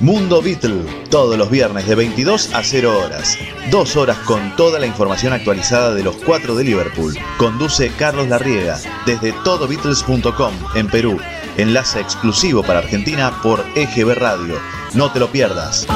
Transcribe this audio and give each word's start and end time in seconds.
Mundo 0.00 0.40
Beatle, 0.40 0.82
todos 1.10 1.36
los 1.36 1.50
viernes 1.50 1.86
de 1.86 1.94
22 1.94 2.54
a 2.54 2.64
0 2.64 2.98
horas. 3.04 3.36
Dos 3.70 3.96
horas 3.96 4.16
con 4.20 4.56
toda 4.56 4.78
la 4.80 4.86
información 4.86 5.34
actualizada 5.34 5.92
de 5.92 6.02
los 6.02 6.16
cuatro 6.16 6.54
de 6.56 6.64
Liverpool. 6.64 7.14
Conduce 7.36 7.92
Carlos 7.98 8.26
Larriega 8.26 8.78
desde 9.04 9.32
todobeatles.com 9.44 10.54
en 10.74 10.88
Perú. 10.88 11.18
Enlace 11.58 12.00
exclusivo 12.00 12.62
para 12.62 12.78
Argentina 12.78 13.42
por 13.42 13.62
EGB 13.74 14.14
Radio. 14.14 14.58
No 14.94 15.12
te 15.12 15.20
lo 15.20 15.30
pierdas. 15.30 15.86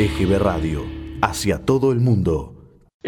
EGB 0.00 0.38
Radio, 0.40 0.84
hacia 1.22 1.64
todo 1.64 1.92
el 1.92 2.00
mundo. 2.00 2.57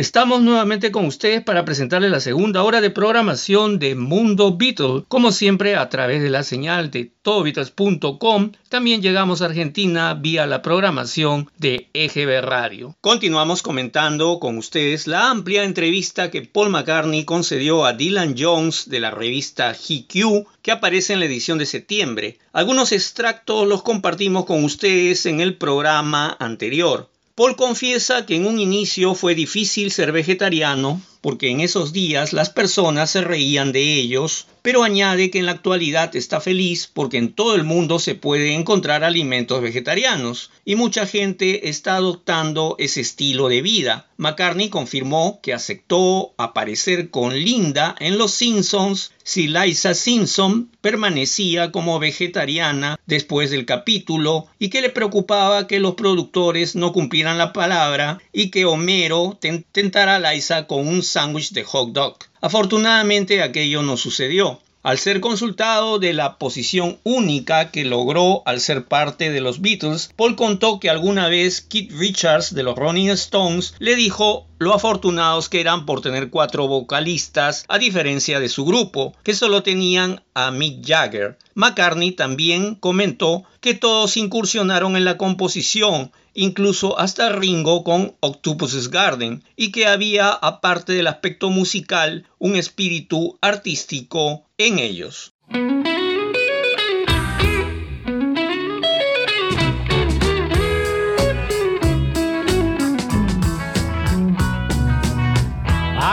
Estamos 0.00 0.40
nuevamente 0.40 0.92
con 0.92 1.04
ustedes 1.04 1.42
para 1.42 1.66
presentarles 1.66 2.10
la 2.10 2.20
segunda 2.20 2.62
hora 2.62 2.80
de 2.80 2.88
programación 2.88 3.78
de 3.78 3.95
Mundo 3.95 4.56
Beatles, 4.56 5.02
como 5.08 5.30
siempre 5.30 5.77
a 5.77 5.91
través 5.91 6.22
de 6.22 6.30
la 6.30 6.42
señal 6.42 6.91
de 6.91 7.12
todobeatles.com. 7.20 8.52
También 8.70 9.02
llegamos 9.02 9.42
a 9.42 9.44
Argentina 9.44 10.14
vía 10.14 10.46
la 10.46 10.62
programación 10.62 11.50
de 11.58 11.91
EGB 11.92 12.41
Radio. 12.41 12.96
Continuamos 13.02 13.60
comentando 13.60 14.41
con 14.41 14.56
ustedes 14.56 15.06
la 15.06 15.28
amplia 15.28 15.64
entrevista 15.64 16.30
que 16.30 16.46
Paul 16.46 16.70
McCartney 16.70 17.27
concedió 17.27 17.84
a 17.84 17.92
Dylan 17.92 18.36
Jones 18.38 18.88
de 18.88 19.00
la 19.00 19.10
revista 19.10 19.74
GQ 19.74 20.46
que 20.62 20.72
aparece 20.72 21.12
en 21.12 21.20
la 21.20 21.27
edición 21.27 21.58
de 21.58 21.66
septiembre. 21.66 22.38
Algunos 22.55 22.92
extractos 22.92 23.69
los 23.69 23.82
compartimos 23.82 24.46
con 24.46 24.64
ustedes 24.64 25.27
en 25.27 25.41
el 25.41 25.58
programa 25.58 26.38
anterior. 26.41 27.09
Paul 27.40 27.56
confiesa 27.56 28.26
que 28.26 28.36
en 28.36 28.44
un 28.44 28.58
inicio 28.58 29.14
fue 29.14 29.34
difícil 29.34 29.91
ser 29.92 30.12
vegetariano 30.12 31.00
porque 31.20 31.50
en 31.50 31.60
esos 31.60 31.92
días 31.92 32.32
las 32.32 32.50
personas 32.50 33.10
se 33.10 33.20
reían 33.20 33.72
de 33.72 33.94
ellos, 33.94 34.46
pero 34.62 34.82
añade 34.82 35.30
que 35.30 35.38
en 35.38 35.46
la 35.46 35.52
actualidad 35.52 36.14
está 36.16 36.40
feliz 36.40 36.90
porque 36.92 37.16
en 37.16 37.32
todo 37.32 37.54
el 37.54 37.64
mundo 37.64 37.98
se 37.98 38.14
puede 38.14 38.54
encontrar 38.54 39.04
alimentos 39.04 39.62
vegetarianos 39.62 40.50
y 40.64 40.76
mucha 40.76 41.06
gente 41.06 41.68
está 41.68 41.96
adoptando 41.96 42.76
ese 42.78 43.00
estilo 43.00 43.48
de 43.48 43.62
vida. 43.62 44.06
McCartney 44.18 44.68
confirmó 44.68 45.41
que 45.42 45.54
aceptó 45.54 46.34
aparecer 46.36 47.08
con 47.08 47.34
Linda 47.34 47.94
en 48.00 48.18
Los 48.18 48.32
Simpsons 48.32 49.12
si 49.24 49.48
Liza 49.48 49.94
Simpson 49.94 50.70
permanecía 50.80 51.72
como 51.72 51.98
vegetariana 51.98 52.98
después 53.06 53.50
del 53.50 53.64
capítulo 53.64 54.48
y 54.58 54.68
que 54.68 54.82
le 54.82 54.91
preocupaba 54.91 55.66
que 55.66 55.80
los 55.80 55.94
productores 55.94 56.74
no 56.74 56.92
cumplieran 56.92 57.38
la 57.38 57.52
palabra 57.52 58.18
y 58.32 58.50
que 58.50 58.64
Homero 58.64 59.38
tentara 59.72 60.16
a 60.16 60.32
Liza 60.32 60.66
con 60.66 60.86
un 60.86 61.02
sándwich 61.11 61.53
de 61.53 61.64
hot 61.64 61.92
dog. 61.92 62.16
Afortunadamente 62.41 63.42
aquello 63.42 63.83
no 63.83 63.97
sucedió. 63.97 64.61
Al 64.83 64.98
ser 64.98 65.20
consultado 65.20 65.98
de 65.98 66.14
la 66.14 66.39
posición 66.39 66.98
única 67.05 67.70
que 67.70 67.84
logró 67.84 68.42
al 68.47 68.61
ser 68.61 68.86
parte 68.86 69.31
de 69.31 69.42
los 69.42 69.61
Beatles, 69.61 70.11
Paul 70.16 70.36
contó 70.36 70.81
que 70.81 70.88
alguna 70.88 71.28
vez 71.28 71.61
Keith 71.61 71.92
Richards 71.92 72.55
de 72.55 72.62
los 72.62 72.77
Rolling 72.77 73.11
Stones 73.11 73.75
le 73.78 73.94
dijo 73.94 74.47
lo 74.58 74.72
afortunados 74.72 75.50
que 75.50 75.61
eran 75.61 75.84
por 75.84 76.00
tener 76.00 76.31
cuatro 76.31 76.66
vocalistas, 76.66 77.66
a 77.69 77.77
diferencia 77.77 78.41
de 78.41 78.48
su 78.48 78.64
grupo, 78.64 79.14
que 79.22 79.34
solo 79.34 79.62
tenían 79.62 80.22
a 80.33 80.50
Mick 80.50 80.83
Jagger. 80.86 81.36
McCartney 81.55 82.12
también 82.12 82.75
comentó 82.75 83.44
que 83.61 83.75
todos 83.75 84.16
incursionaron 84.16 84.97
en 84.97 85.05
la 85.05 85.19
composición, 85.19 86.11
incluso 86.34 86.98
hasta 86.98 87.31
Ringo 87.31 87.84
con 87.84 88.14
Octopus's 88.20 88.91
Garden, 88.91 89.42
y 89.56 89.73
que 89.73 89.86
había, 89.86 90.31
aparte 90.31 90.92
del 90.92 91.06
aspecto 91.06 91.50
musical, 91.50 92.27
un 92.39 92.56
espíritu 92.56 93.38
artístico 93.41 94.44
en 94.59 94.78
ellos. 94.78 95.32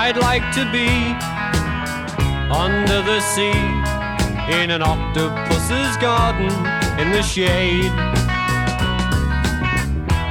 I'd 0.07 0.15
like 0.15 0.43
to 0.53 0.63
be 0.71 0.87
under 2.49 3.01
the 3.01 3.19
sea 3.19 3.51
in 4.49 4.71
an 4.71 4.81
octopus's 4.81 5.97
garden 5.97 6.49
in 6.97 7.11
the 7.11 7.21
shade. 7.21 8.16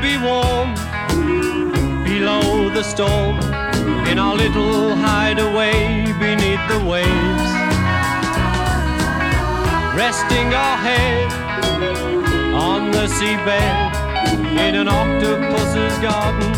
Be 0.00 0.16
warm 0.16 0.74
below 2.04 2.70
the 2.70 2.84
storm 2.84 3.36
in 4.06 4.18
our 4.18 4.36
little 4.36 4.94
hideaway 4.94 6.06
beneath 6.20 6.64
the 6.68 6.78
waves, 6.86 7.48
resting 9.98 10.54
our 10.54 10.76
head 10.76 11.32
on 12.54 12.92
the 12.92 13.06
seabed 13.08 13.92
in 14.56 14.76
an 14.76 14.88
octopus's 14.88 15.98
garden 15.98 16.52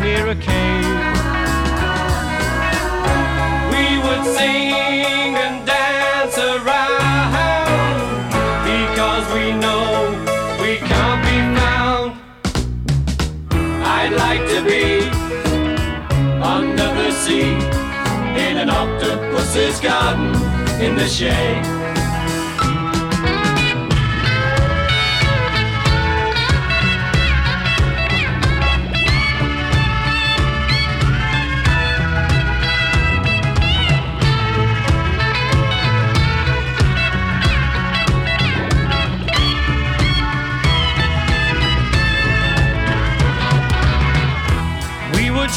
near 0.00 0.28
a 0.28 0.34
cave. 0.34 0.96
We 3.72 3.98
would 4.04 4.24
sing 4.36 5.36
and 5.36 5.66
dance 5.66 5.75
like 14.16 14.40
to 14.48 14.64
be 14.64 15.08
under 16.40 16.88
the 16.94 17.10
sea 17.12 17.52
in 18.46 18.56
an 18.56 18.70
octopus's 18.70 19.78
garden 19.80 20.34
in 20.80 20.96
the 20.96 21.06
shade. 21.06 21.75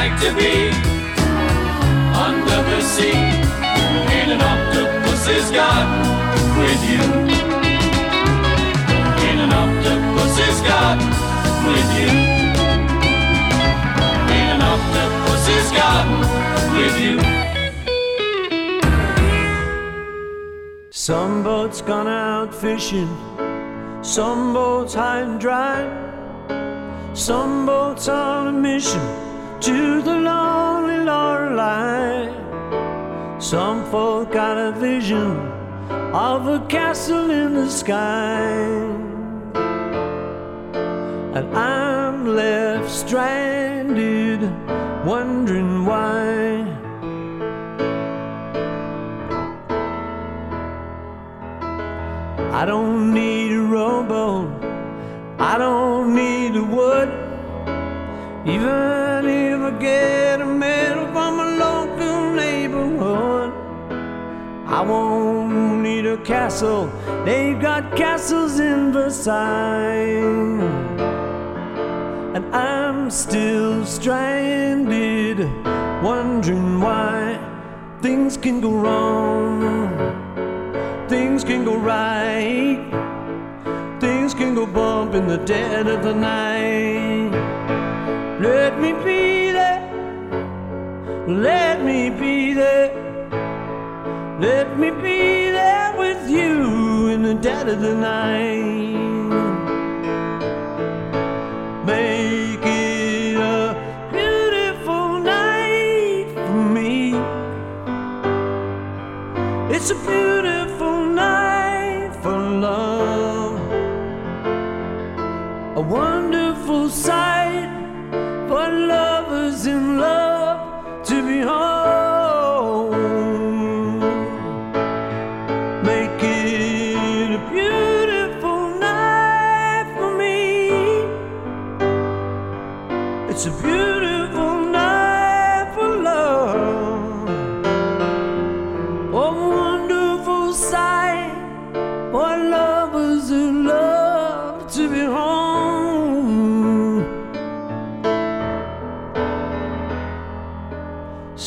Like 0.00 0.18
to 0.22 0.34
be 0.34 0.70
under 2.26 2.60
the 2.70 2.80
sea 2.80 3.20
in 4.18 4.28
an 4.34 4.40
octopus's 4.40 5.50
garden 5.50 6.00
with 6.60 6.82
you. 6.90 7.02
In 9.28 9.36
an 9.44 9.52
octopus's 9.62 10.58
garden 10.70 11.10
with 11.68 11.88
you. 11.98 12.10
In 14.38 14.46
an 14.54 14.62
octopus's 14.72 15.68
garden 15.80 16.20
with 16.78 16.96
you. 17.04 17.16
Some 20.90 21.42
boats 21.42 21.82
gone 21.82 22.08
out 22.08 22.54
fishing, 22.54 23.14
some 24.00 24.54
boats 24.54 24.94
high 24.94 25.20
and 25.20 25.38
dry. 25.38 25.78
Some 27.12 27.66
boats 27.66 28.08
on 28.08 28.46
a 28.46 28.52
mission 28.52 29.29
to 29.60 30.00
the 30.00 30.16
lonely 30.16 31.04
Lorelei. 31.04 32.32
Some 33.38 33.84
folk 33.90 34.32
got 34.32 34.56
a 34.56 34.72
vision 34.72 35.36
of 36.14 36.48
a 36.48 36.60
castle 36.66 37.30
in 37.30 37.52
the 37.54 37.68
sky. 37.68 38.48
And 41.36 41.54
I'm 41.54 42.34
left 42.34 42.90
stranded, 42.90 44.40
wondering 45.04 45.84
why. 45.84 46.64
I 52.60 52.64
don't 52.64 53.12
need 53.12 53.52
a 53.52 53.60
rowboat, 53.60 54.48
I 55.38 55.58
don't 55.58 56.14
need 56.14 56.56
a 56.56 56.64
wood. 56.64 57.10
Even 58.46 58.89
get 59.80 60.40
a 60.40 60.46
medal 60.46 61.06
from 61.08 61.40
a 61.40 61.56
local 61.56 62.32
neighborhood, 62.32 63.52
I 64.66 64.82
won't 64.82 65.82
need 65.82 66.06
a 66.06 66.18
castle. 66.18 66.92
They've 67.24 67.60
got 67.60 67.96
castles 67.96 68.60
in 68.60 68.92
Versailles. 68.92 70.22
And 72.34 72.44
I'm 72.54 73.10
still 73.10 73.84
stranded, 73.84 75.38
wondering 76.02 76.80
why 76.80 77.38
things 78.00 78.36
can 78.36 78.60
go 78.60 78.70
wrong 78.70 80.20
things 81.10 81.42
can 81.42 81.64
go 81.64 81.76
right. 81.76 82.78
Things 84.00 84.32
can 84.32 84.54
go 84.54 84.64
bump 84.66 85.14
in 85.14 85.26
the 85.26 85.38
dead 85.38 85.88
of 85.88 86.04
the 86.04 86.14
night. 86.14 87.30
Let 88.40 88.80
me 88.80 88.92
be. 89.04 89.49
Let 91.30 91.84
me 91.84 92.10
be 92.10 92.54
there. 92.54 92.90
Let 94.40 94.76
me 94.76 94.90
be 94.90 95.50
there 95.52 95.94
with 95.96 96.28
you 96.28 97.06
in 97.06 97.22
the 97.22 97.34
dead 97.34 97.68
of 97.68 97.80
the 97.80 97.94
night. 97.94 98.96
Make 101.86 102.66
it 102.66 103.36
a 103.36 103.76
beautiful 104.10 105.20
night 105.20 106.26
for 106.34 106.64
me. 106.74 107.14
It's 109.72 109.90
a 109.90 109.94
beautiful 109.94 110.39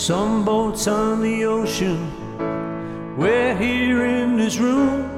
Some 0.03 0.43
boats 0.43 0.85
on 0.87 1.21
the 1.21 1.45
ocean, 1.45 1.97
we're 3.15 3.55
here 3.55 4.03
in 4.03 4.35
this 4.35 4.57
room. 4.57 5.09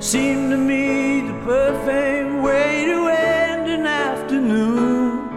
Seem 0.00 0.48
to 0.48 0.56
me 0.56 1.20
the 1.20 1.34
perfect 1.44 2.42
way 2.42 2.86
to 2.86 3.08
end 3.08 3.68
an 3.68 3.84
afternoon. 3.84 5.28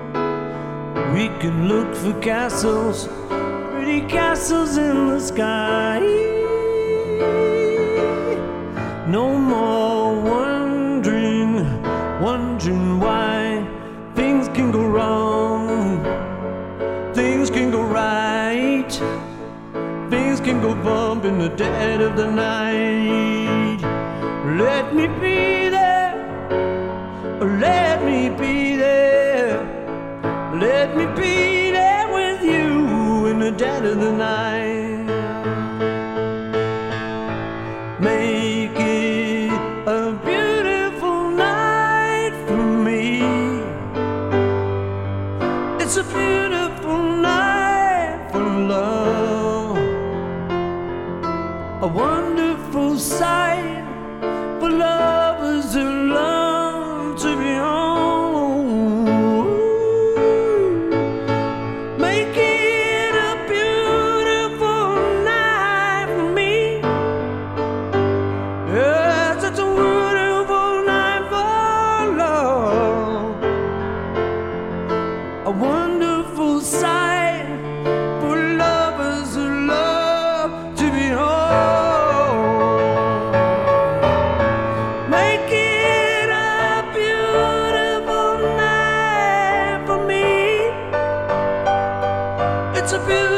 We 1.14 1.28
can 1.42 1.68
look 1.68 1.94
for 1.94 2.18
castles, 2.22 3.10
pretty 3.72 4.00
castles 4.08 4.78
in 4.78 5.08
the 5.08 5.20
sky. 5.20 6.00
No 9.10 9.38
more 9.38 9.97
in 21.28 21.40
the 21.40 21.50
dead 21.50 22.00
of 22.00 22.16
the 22.16 22.30
night. 22.32 23.82
Let 24.64 24.96
me 24.96 25.08
be 25.08 25.68
there, 25.68 26.16
let 27.60 28.04
me 28.06 28.30
be 28.30 28.78
there, 28.78 29.60
let 30.66 30.96
me 30.96 31.06
be 31.22 31.72
there 31.72 32.08
with 32.14 32.42
you 32.44 33.26
in 33.26 33.40
the 33.40 33.52
dead 33.52 33.86
of 33.86 34.00
the 34.00 34.14
night. 34.14 34.77
a 92.98 93.06
beautiful 93.06 93.37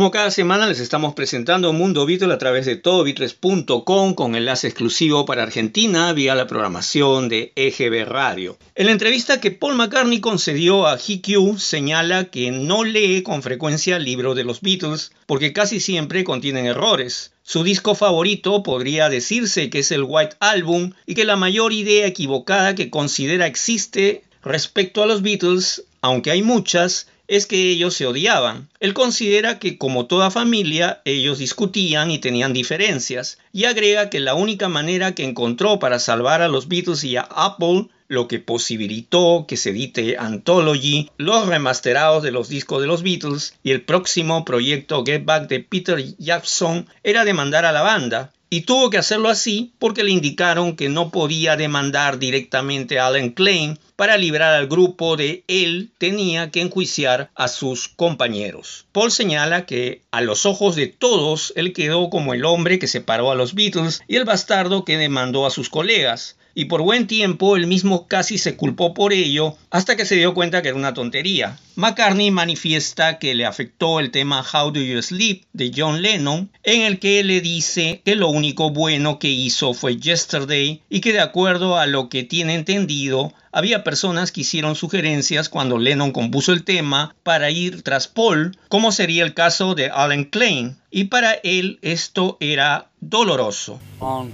Como 0.00 0.10
cada 0.10 0.30
semana 0.30 0.66
les 0.66 0.80
estamos 0.80 1.12
presentando 1.12 1.74
Mundo 1.74 2.06
Beatle 2.06 2.32
a 2.32 2.38
través 2.38 2.64
de 2.64 2.76
todobeatles.com 2.76 4.14
con 4.14 4.34
enlace 4.34 4.66
exclusivo 4.66 5.26
para 5.26 5.42
Argentina 5.42 6.10
vía 6.14 6.34
la 6.34 6.46
programación 6.46 7.28
de 7.28 7.52
EGB 7.54 8.06
Radio. 8.08 8.56
En 8.76 8.86
la 8.86 8.92
entrevista 8.92 9.42
que 9.42 9.50
Paul 9.50 9.74
McCartney 9.74 10.20
concedió 10.20 10.86
a 10.86 10.96
GQ 10.96 11.58
señala 11.58 12.30
que 12.30 12.50
no 12.50 12.82
lee 12.82 13.22
con 13.22 13.42
frecuencia 13.42 13.98
libros 13.98 14.36
de 14.36 14.44
los 14.44 14.62
Beatles 14.62 15.12
porque 15.26 15.52
casi 15.52 15.80
siempre 15.80 16.24
contienen 16.24 16.64
errores. 16.64 17.34
Su 17.42 17.62
disco 17.62 17.94
favorito 17.94 18.62
podría 18.62 19.10
decirse 19.10 19.68
que 19.68 19.80
es 19.80 19.92
el 19.92 20.04
White 20.04 20.36
Album 20.40 20.94
y 21.04 21.14
que 21.14 21.26
la 21.26 21.36
mayor 21.36 21.74
idea 21.74 22.06
equivocada 22.06 22.74
que 22.74 22.88
considera 22.88 23.46
existe 23.46 24.24
respecto 24.42 25.02
a 25.02 25.06
los 25.06 25.20
Beatles, 25.20 25.84
aunque 26.00 26.30
hay 26.30 26.42
muchas, 26.42 27.06
es 27.30 27.46
que 27.46 27.70
ellos 27.70 27.94
se 27.94 28.08
odiaban. 28.08 28.68
Él 28.80 28.92
considera 28.92 29.60
que 29.60 29.78
como 29.78 30.06
toda 30.06 30.32
familia 30.32 31.00
ellos 31.04 31.38
discutían 31.38 32.10
y 32.10 32.18
tenían 32.18 32.52
diferencias 32.52 33.38
y 33.52 33.66
agrega 33.66 34.10
que 34.10 34.18
la 34.18 34.34
única 34.34 34.68
manera 34.68 35.14
que 35.14 35.22
encontró 35.22 35.78
para 35.78 36.00
salvar 36.00 36.42
a 36.42 36.48
los 36.48 36.66
Beatles 36.66 37.04
y 37.04 37.16
a 37.16 37.22
Apple 37.22 37.86
lo 38.08 38.26
que 38.26 38.40
posibilitó 38.40 39.44
que 39.46 39.56
se 39.56 39.70
edite 39.70 40.16
Anthology, 40.18 41.08
los 41.18 41.46
remasterados 41.46 42.24
de 42.24 42.32
los 42.32 42.48
discos 42.48 42.80
de 42.80 42.88
los 42.88 43.04
Beatles 43.04 43.54
y 43.62 43.70
el 43.70 43.82
próximo 43.82 44.44
proyecto 44.44 45.04
Get 45.06 45.24
Back 45.24 45.46
de 45.46 45.60
Peter 45.60 46.04
Jackson 46.18 46.88
era 47.04 47.24
demandar 47.24 47.64
a 47.64 47.70
la 47.70 47.82
banda, 47.82 48.32
y 48.50 48.62
tuvo 48.62 48.90
que 48.90 48.98
hacerlo 48.98 49.28
así 49.28 49.72
porque 49.78 50.02
le 50.02 50.10
indicaron 50.10 50.74
que 50.74 50.88
no 50.88 51.10
podía 51.10 51.56
demandar 51.56 52.18
directamente 52.18 52.98
a 52.98 53.06
Alan 53.06 53.30
Klein 53.30 53.78
para 53.94 54.16
librar 54.16 54.54
al 54.54 54.66
grupo 54.66 55.16
de 55.16 55.44
él 55.46 55.90
tenía 55.98 56.50
que 56.50 56.60
enjuiciar 56.60 57.30
a 57.36 57.46
sus 57.46 57.86
compañeros. 57.86 58.86
Paul 58.90 59.12
señala 59.12 59.66
que 59.66 60.02
a 60.10 60.20
los 60.20 60.46
ojos 60.46 60.74
de 60.74 60.88
todos 60.88 61.52
él 61.54 61.72
quedó 61.72 62.10
como 62.10 62.34
el 62.34 62.44
hombre 62.44 62.80
que 62.80 62.88
separó 62.88 63.30
a 63.30 63.36
los 63.36 63.54
Beatles 63.54 64.02
y 64.08 64.16
el 64.16 64.24
bastardo 64.24 64.84
que 64.84 64.98
demandó 64.98 65.46
a 65.46 65.50
sus 65.50 65.68
colegas, 65.68 66.36
y 66.54 66.66
por 66.66 66.82
buen 66.82 67.06
tiempo 67.06 67.56
él 67.56 67.66
mismo 67.66 68.06
casi 68.06 68.38
se 68.38 68.56
culpó 68.56 68.94
por 68.94 69.12
ello 69.12 69.56
hasta 69.70 69.96
que 69.96 70.06
se 70.06 70.16
dio 70.16 70.34
cuenta 70.34 70.62
que 70.62 70.68
era 70.68 70.76
una 70.76 70.94
tontería. 70.94 71.58
McCartney 71.76 72.30
manifiesta 72.30 73.18
que 73.18 73.34
le 73.34 73.46
afectó 73.46 74.00
el 74.00 74.10
tema 74.10 74.44
How 74.44 74.70
Do 74.72 74.80
You 74.80 75.00
Sleep 75.00 75.44
de 75.52 75.72
John 75.74 76.02
Lennon, 76.02 76.50
en 76.62 76.82
el 76.82 76.98
que 76.98 77.24
le 77.24 77.40
dice 77.40 78.02
que 78.04 78.16
lo 78.16 78.28
único 78.28 78.70
bueno 78.70 79.18
que 79.18 79.28
hizo 79.28 79.72
fue 79.72 79.96
Yesterday 79.96 80.82
y 80.90 81.00
que 81.00 81.12
de 81.12 81.20
acuerdo 81.20 81.78
a 81.78 81.86
lo 81.86 82.08
que 82.08 82.22
tiene 82.22 82.54
entendido, 82.54 83.32
había 83.52 83.82
personas 83.82 84.30
que 84.30 84.42
hicieron 84.42 84.76
sugerencias 84.76 85.48
cuando 85.48 85.78
Lennon 85.78 86.12
compuso 86.12 86.52
el 86.52 86.64
tema 86.64 87.14
para 87.22 87.50
ir 87.50 87.82
tras 87.82 88.08
Paul, 88.08 88.56
como 88.68 88.92
sería 88.92 89.24
el 89.24 89.34
caso 89.34 89.74
de 89.74 89.90
Alan 89.90 90.24
Klein, 90.24 90.76
y 90.90 91.04
para 91.04 91.34
él 91.34 91.78
esto 91.82 92.36
era 92.40 92.90
doloroso. 93.00 93.80
One, 93.98 94.32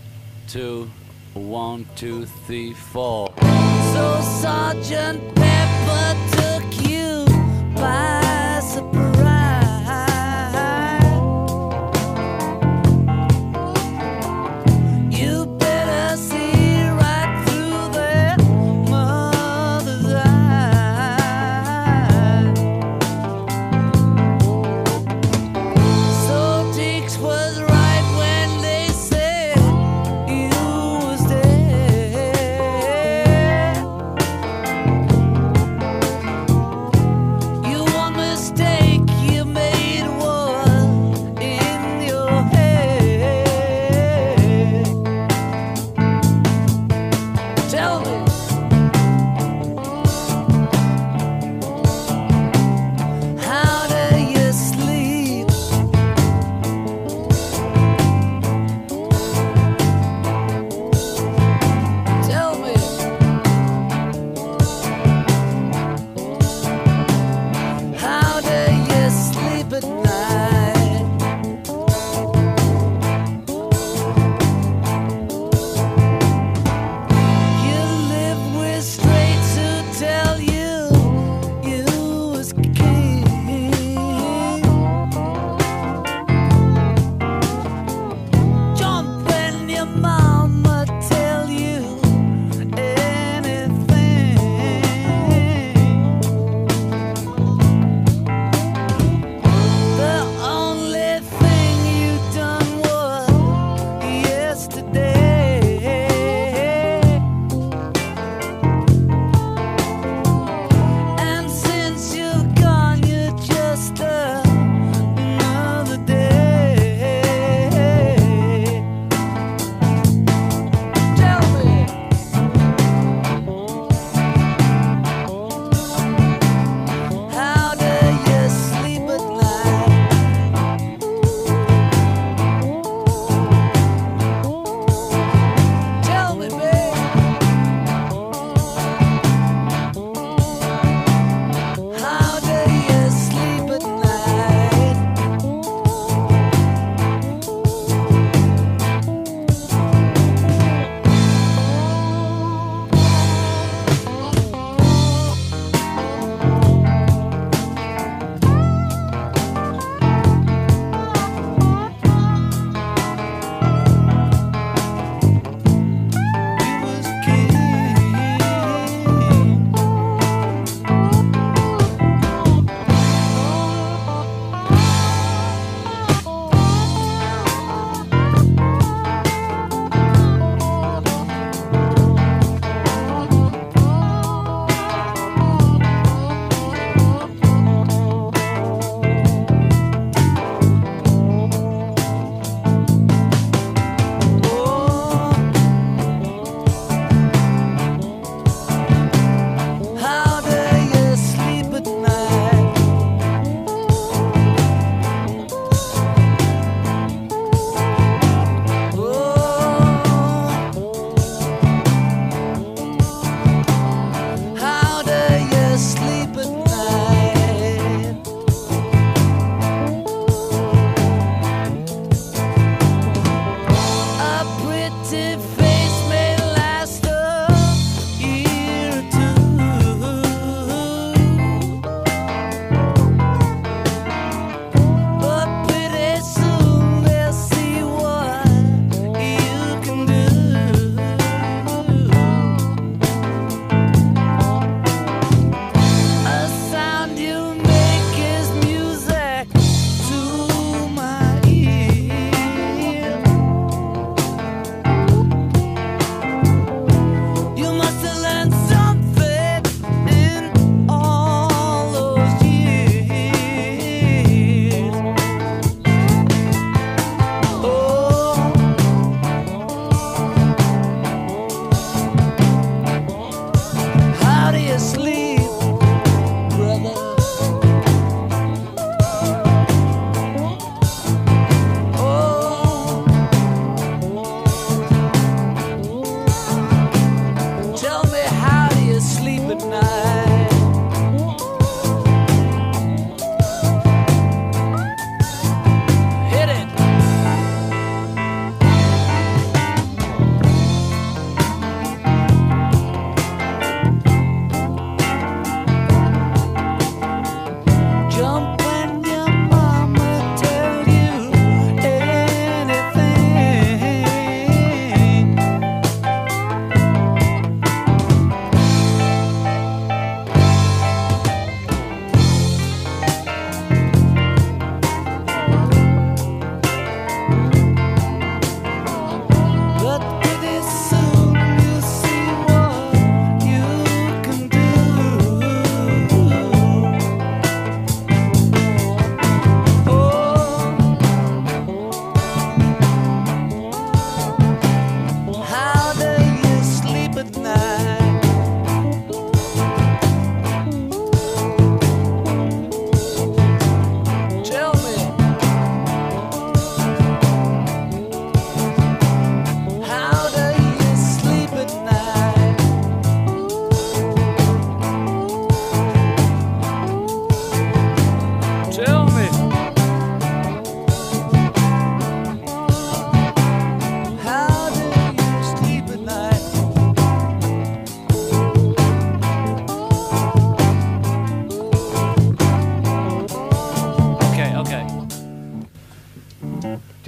two, 0.53 0.89
three, 2.47 2.73
four. 2.73 3.33
So 3.93 4.21
Sergeant 4.41 5.21
Pepper 5.35 6.17
took 6.37 6.89
you 6.89 7.25
by 7.75 8.46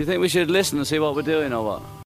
think 0.08 0.22
we 0.22 0.28
should 0.28 0.50
listen 0.50 0.78
and 0.78 0.86
see 0.86 0.98
what 0.98 1.14
we're 1.14 1.20
doing 1.20 1.52
or 1.52 1.62
what? 1.62 1.97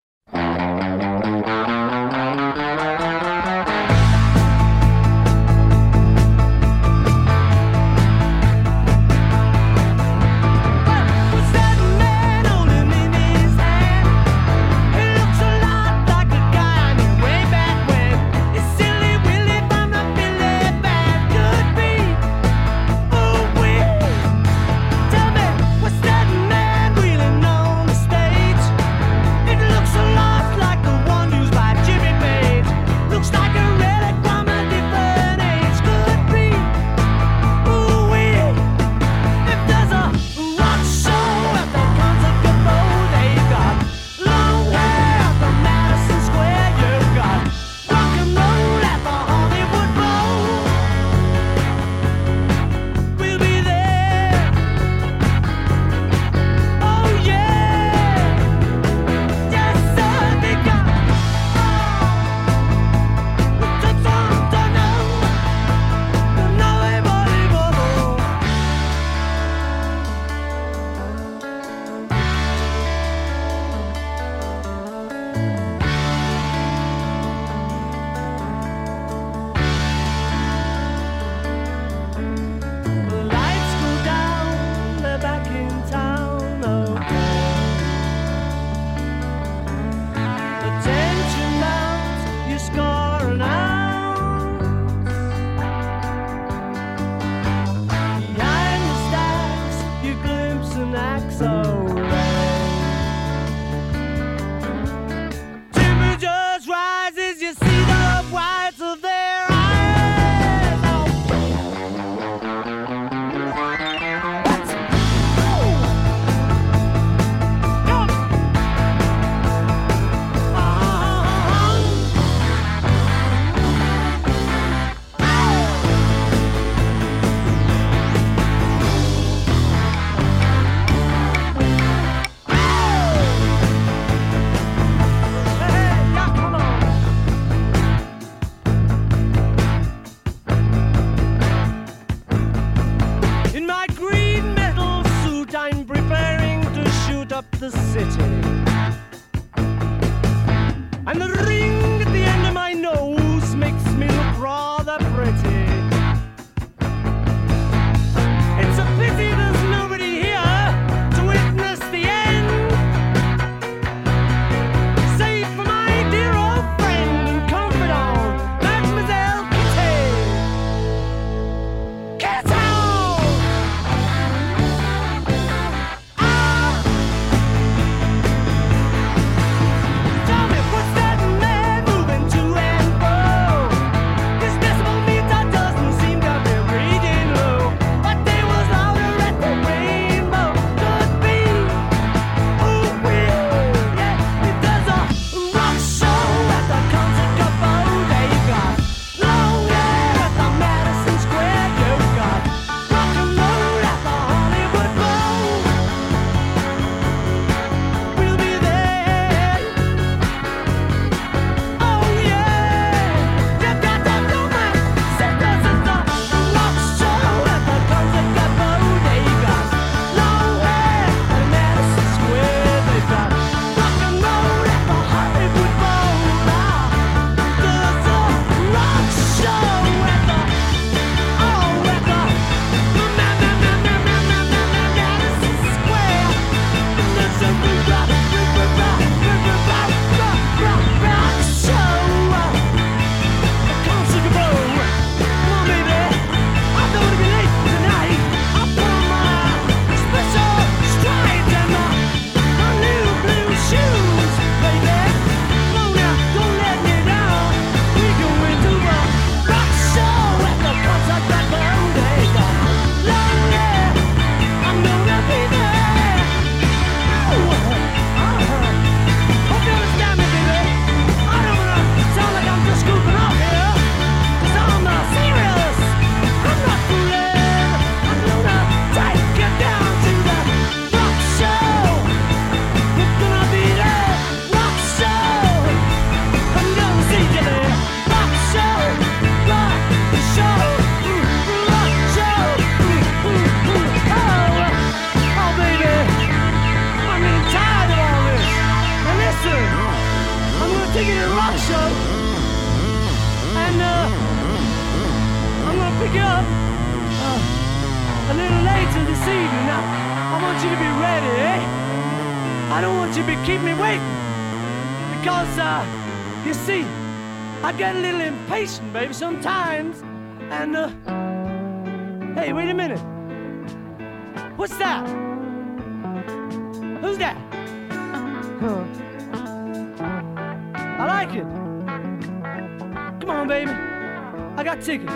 On, 333.32 333.48
baby. 333.48 333.70
I 333.70 334.62
got 334.64 334.80
tickets. 334.82 335.12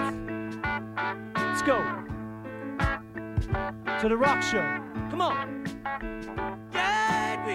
Let's 1.37 1.63
go. 1.63 1.83
To 4.01 4.09
the 4.09 4.17
rock 4.17 4.43
show. 4.43 4.63
Come 5.11 5.21
on. 5.21 5.65
Yeah, 6.73 7.47
we 7.47 7.55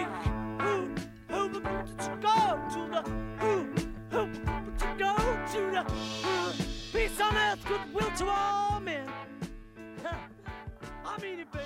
who 0.64 0.88
who 1.28 1.48
to 1.52 2.18
go 2.20 2.60
to 2.72 2.80
the 2.90 3.02
to 4.78 4.86
go 4.98 5.14
to 5.52 5.60
the 5.70 5.84
peace 6.92 7.20
on 7.20 7.36
earth, 7.36 7.64
goodwill 7.66 8.10
to 8.16 8.26
all 8.28 8.80
men. 8.80 9.08
I 11.04 11.20
mean 11.20 11.40
it, 11.40 11.52
baby. 11.52 11.64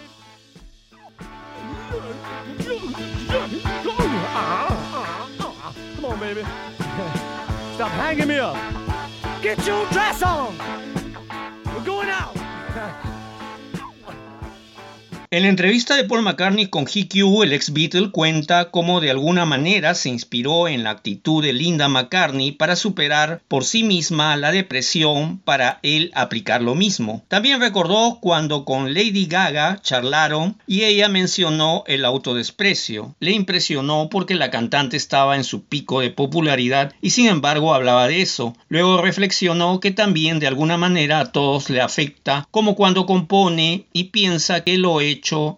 Come 5.95 6.05
on, 6.05 6.19
baby. 6.21 6.43
Stop 7.77 7.91
hanging 7.91 8.29
me 8.29 8.39
up. 8.39 8.86
Get 9.43 9.67
your 9.67 9.87
dress 9.91 10.23
on. 10.23 10.96
En 15.29 15.43
la 15.43 15.49
entrevista 15.49 15.97
de 15.97 16.05
Paul 16.05 16.23
McCartney 16.23 16.69
con 16.69 16.85
GQ, 16.85 17.43
el 17.43 17.53
ex 17.53 17.73
Beatle 17.73 18.13
cuenta 18.13 18.71
cómo 18.71 19.01
de 19.01 19.11
alguna 19.11 19.45
manera 19.45 19.97
se 19.97 20.09
inspiró 20.09 20.69
en 20.69 20.85
la 20.85 20.91
actitud 20.91 21.43
de 21.43 21.53
Linda 21.53 21.89
McCartney 21.89 22.53
para 22.53 22.77
superar 22.77 23.43
por 23.49 23.65
sí 23.65 23.83
misma 23.83 24.37
la 24.37 24.53
depresión 24.53 25.39
para 25.39 25.81
él 25.83 26.13
aplicar 26.15 26.63
lo 26.63 26.77
mismo. 26.77 27.25
También 27.27 27.59
recordó 27.59 28.21
cuando 28.21 28.65
con 28.65 28.95
Lady 28.95 29.27
Gaga 29.27 29.81
charlaron 29.83 30.59
y 30.65 30.85
ella 30.85 31.09
mencionó 31.09 31.83
el 31.89 32.05
autodesprecio. 32.05 33.17
Le 33.19 33.33
impresionó 33.33 34.09
porque 34.09 34.37
la 34.37 34.53
cantante 34.53 34.97
estaba 34.97 35.35
en 35.35 35.43
su 35.43 35.65
pico 35.65 36.03
de 36.03 36.11
popularidad 36.11 36.93
y 37.03 37.11
sin 37.11 37.27
embargo 37.27 37.75
hablaba 37.75 38.07
de 38.07 38.23
eso. 38.23 38.55
Luego 38.69 39.03
reflexionó 39.03 39.81
que 39.81 39.91
también 39.91 40.39
de 40.39 40.47
alguna 40.47 40.77
manera 40.77 41.19
a 41.19 41.33
todos 41.33 41.69
le 41.69 41.81
afecta, 41.81 42.47
como 42.53 42.77
cuando 42.77 43.07
compone 43.07 43.87
y 43.93 44.05
piensa 44.05 44.63
que 44.63 44.79
lo 44.79 45.01
hecho 45.01 45.16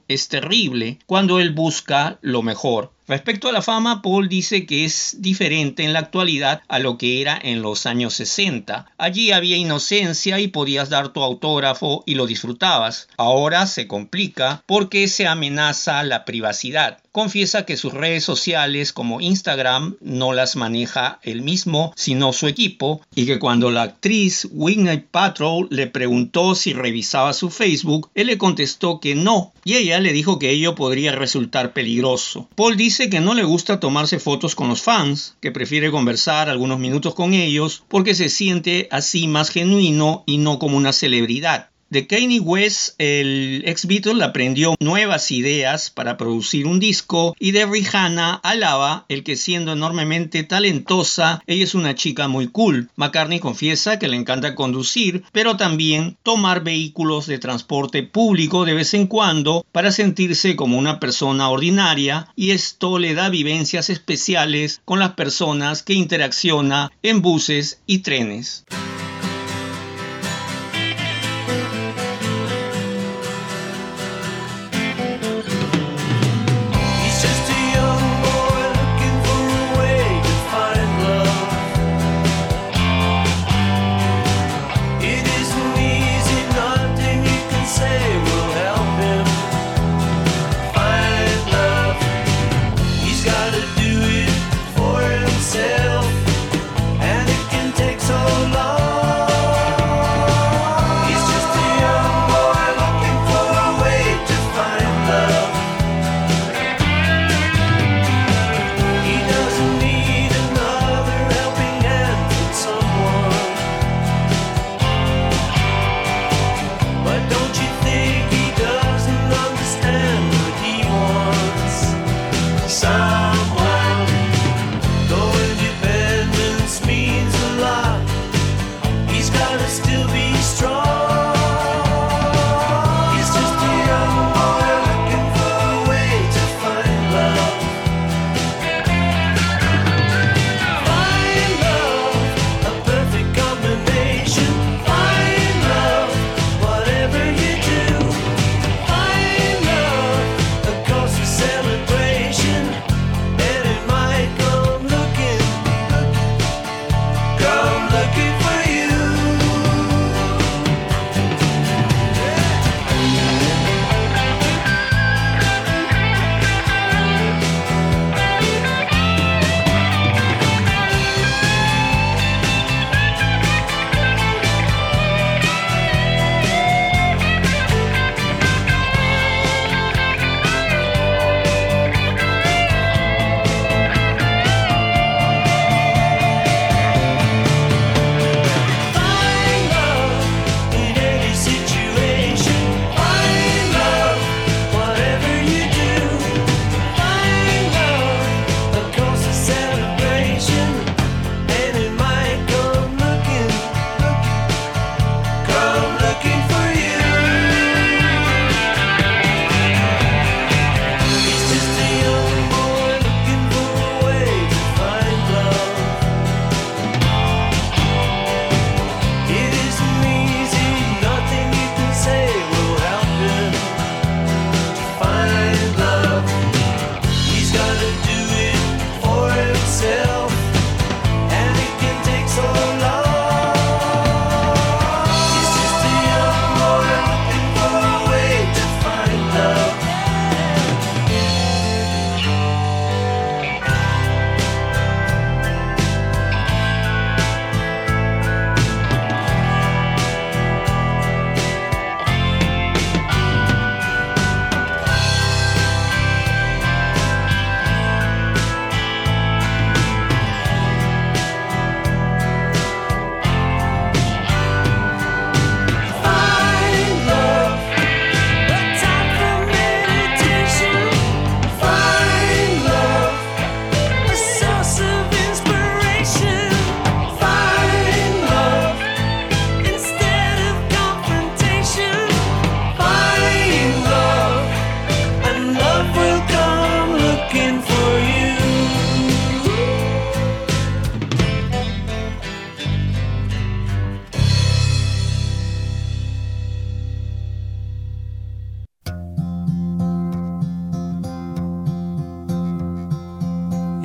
es 0.09 0.29
terrible 0.29 0.99
cuando 1.07 1.41
él 1.41 1.53
busca 1.53 2.19
lo 2.23 2.43
mejor. 2.43 2.93
Respecto 3.09 3.49
a 3.49 3.53
la 3.53 3.63
fama, 3.63 4.03
Paul 4.03 4.29
dice 4.29 4.67
que 4.67 4.85
es 4.85 5.17
diferente 5.21 5.83
en 5.83 5.95
la 5.95 6.01
actualidad 6.01 6.61
a 6.69 6.79
lo 6.79 6.99
que 6.99 7.23
era 7.23 7.41
en 7.43 7.63
los 7.63 7.87
años 7.87 8.13
60. 8.13 8.85
Allí 8.99 9.33
había 9.33 9.57
inocencia 9.57 10.39
y 10.41 10.49
podías 10.49 10.91
dar 10.91 11.09
tu 11.15 11.23
autógrafo 11.23 12.03
y 12.05 12.17
lo 12.17 12.27
disfrutabas. 12.27 13.09
Ahora 13.17 13.67
se 13.67 13.89
complica 13.89 14.63
porque 14.67 15.09
se 15.09 15.27
amenaza 15.27 16.03
la 16.03 16.27
privacidad. 16.27 16.99
Confiesa 17.11 17.65
que 17.65 17.77
sus 17.77 17.95
redes 17.95 18.23
sociales 18.23 18.93
como 18.93 19.21
Instagram 19.21 19.97
no 20.01 20.35
las 20.35 20.55
maneja 20.57 21.19
él 21.23 21.41
mismo, 21.43 21.93
sino 21.97 22.33
su 22.33 22.47
equipo, 22.47 23.01
y 23.15 23.27
que 23.27 23.39
cuando 23.39 23.71
la 23.71 23.83
actriz 23.83 24.47
Whitney 24.53 24.99
Patrol 25.11 25.67
le 25.71 25.87
preguntó 25.87 26.55
si 26.55 26.75
revisaba 26.75 27.33
su 27.33 27.51
Facebook, 27.51 28.11
él 28.15 28.29
le 28.29 28.39
contestó 28.39 29.01
que 29.01 29.15
no, 29.15 29.53
y 29.65 29.77
ella 29.77 29.99
le 29.99 30.13
dijo 30.13 30.39
que 30.39 30.51
ello 30.51 30.75
podría 30.75 31.13
resultar 31.13 31.73
peligroso. 31.73 32.49
Paul 32.55 32.77
dice 32.77 32.98
que 33.07 33.21
no 33.21 33.35
le 33.35 33.45
gusta 33.45 33.79
tomarse 33.79 34.19
fotos 34.19 34.57
con 34.57 34.69
los 34.69 34.83
fans, 34.83 35.37
que 35.41 35.53
prefiere 35.53 35.93
conversar 35.93 36.49
algunos 36.49 36.81
minutos 36.81 37.15
con 37.15 37.33
ellos 37.33 37.85
porque 37.87 38.17
se 38.17 38.29
siente 38.29 38.89
así 38.91 39.29
más 39.29 39.51
genuino 39.51 40.25
y 40.27 40.39
no 40.39 40.59
como 40.59 40.77
una 40.77 40.93
celebridad. 40.93 41.71
De 41.91 42.07
Kanye 42.07 42.41
West, 42.41 42.97
el 42.99 43.63
ex 43.65 43.87
Beatle 43.87 44.23
aprendió 44.23 44.75
nuevas 44.79 45.31
ideas 45.31 45.89
para 45.89 46.19
producir 46.19 46.67
un 46.67 46.81
disco 46.81 47.35
y 47.41 47.53
de 47.53 47.65
Rihanna 47.65 48.35
alaba 48.35 49.07
el 49.09 49.25
que 49.25 49.37
siendo 49.37 49.73
enormemente 49.73 50.45
talentosa, 50.45 51.43
ella 51.47 51.65
es 51.65 51.75
una 51.75 51.95
chica 51.95 52.29
muy 52.29 52.49
cool. 52.49 52.91
McCartney 52.97 53.41
confiesa 53.41 53.99
que 53.99 54.07
le 54.07 54.19
encanta 54.19 54.55
conducir, 54.55 55.25
pero 55.33 55.57
también 55.57 56.19
tomar 56.23 56.63
vehículos 56.63 57.27
de 57.27 57.39
transporte 57.39 58.03
público 58.03 58.67
de 58.67 58.75
vez 58.75 58.93
en 58.93 59.07
cuando 59.07 59.65
para 59.73 59.91
sentirse 59.91 60.57
como 60.57 60.77
una 60.77 61.01
persona 61.01 61.49
ordinaria 61.49 62.29
y 62.37 62.51
esto 62.51 62.99
le 62.99 63.15
da 63.15 63.31
vivencias 63.31 63.89
especiales 63.89 64.83
con 64.85 64.99
las 64.99 65.15
personas 65.15 65.83
que 65.83 65.95
interacciona 65.95 66.93
en 67.03 67.23
buses 67.23 67.81
y 67.87 68.01
trenes. 68.01 68.67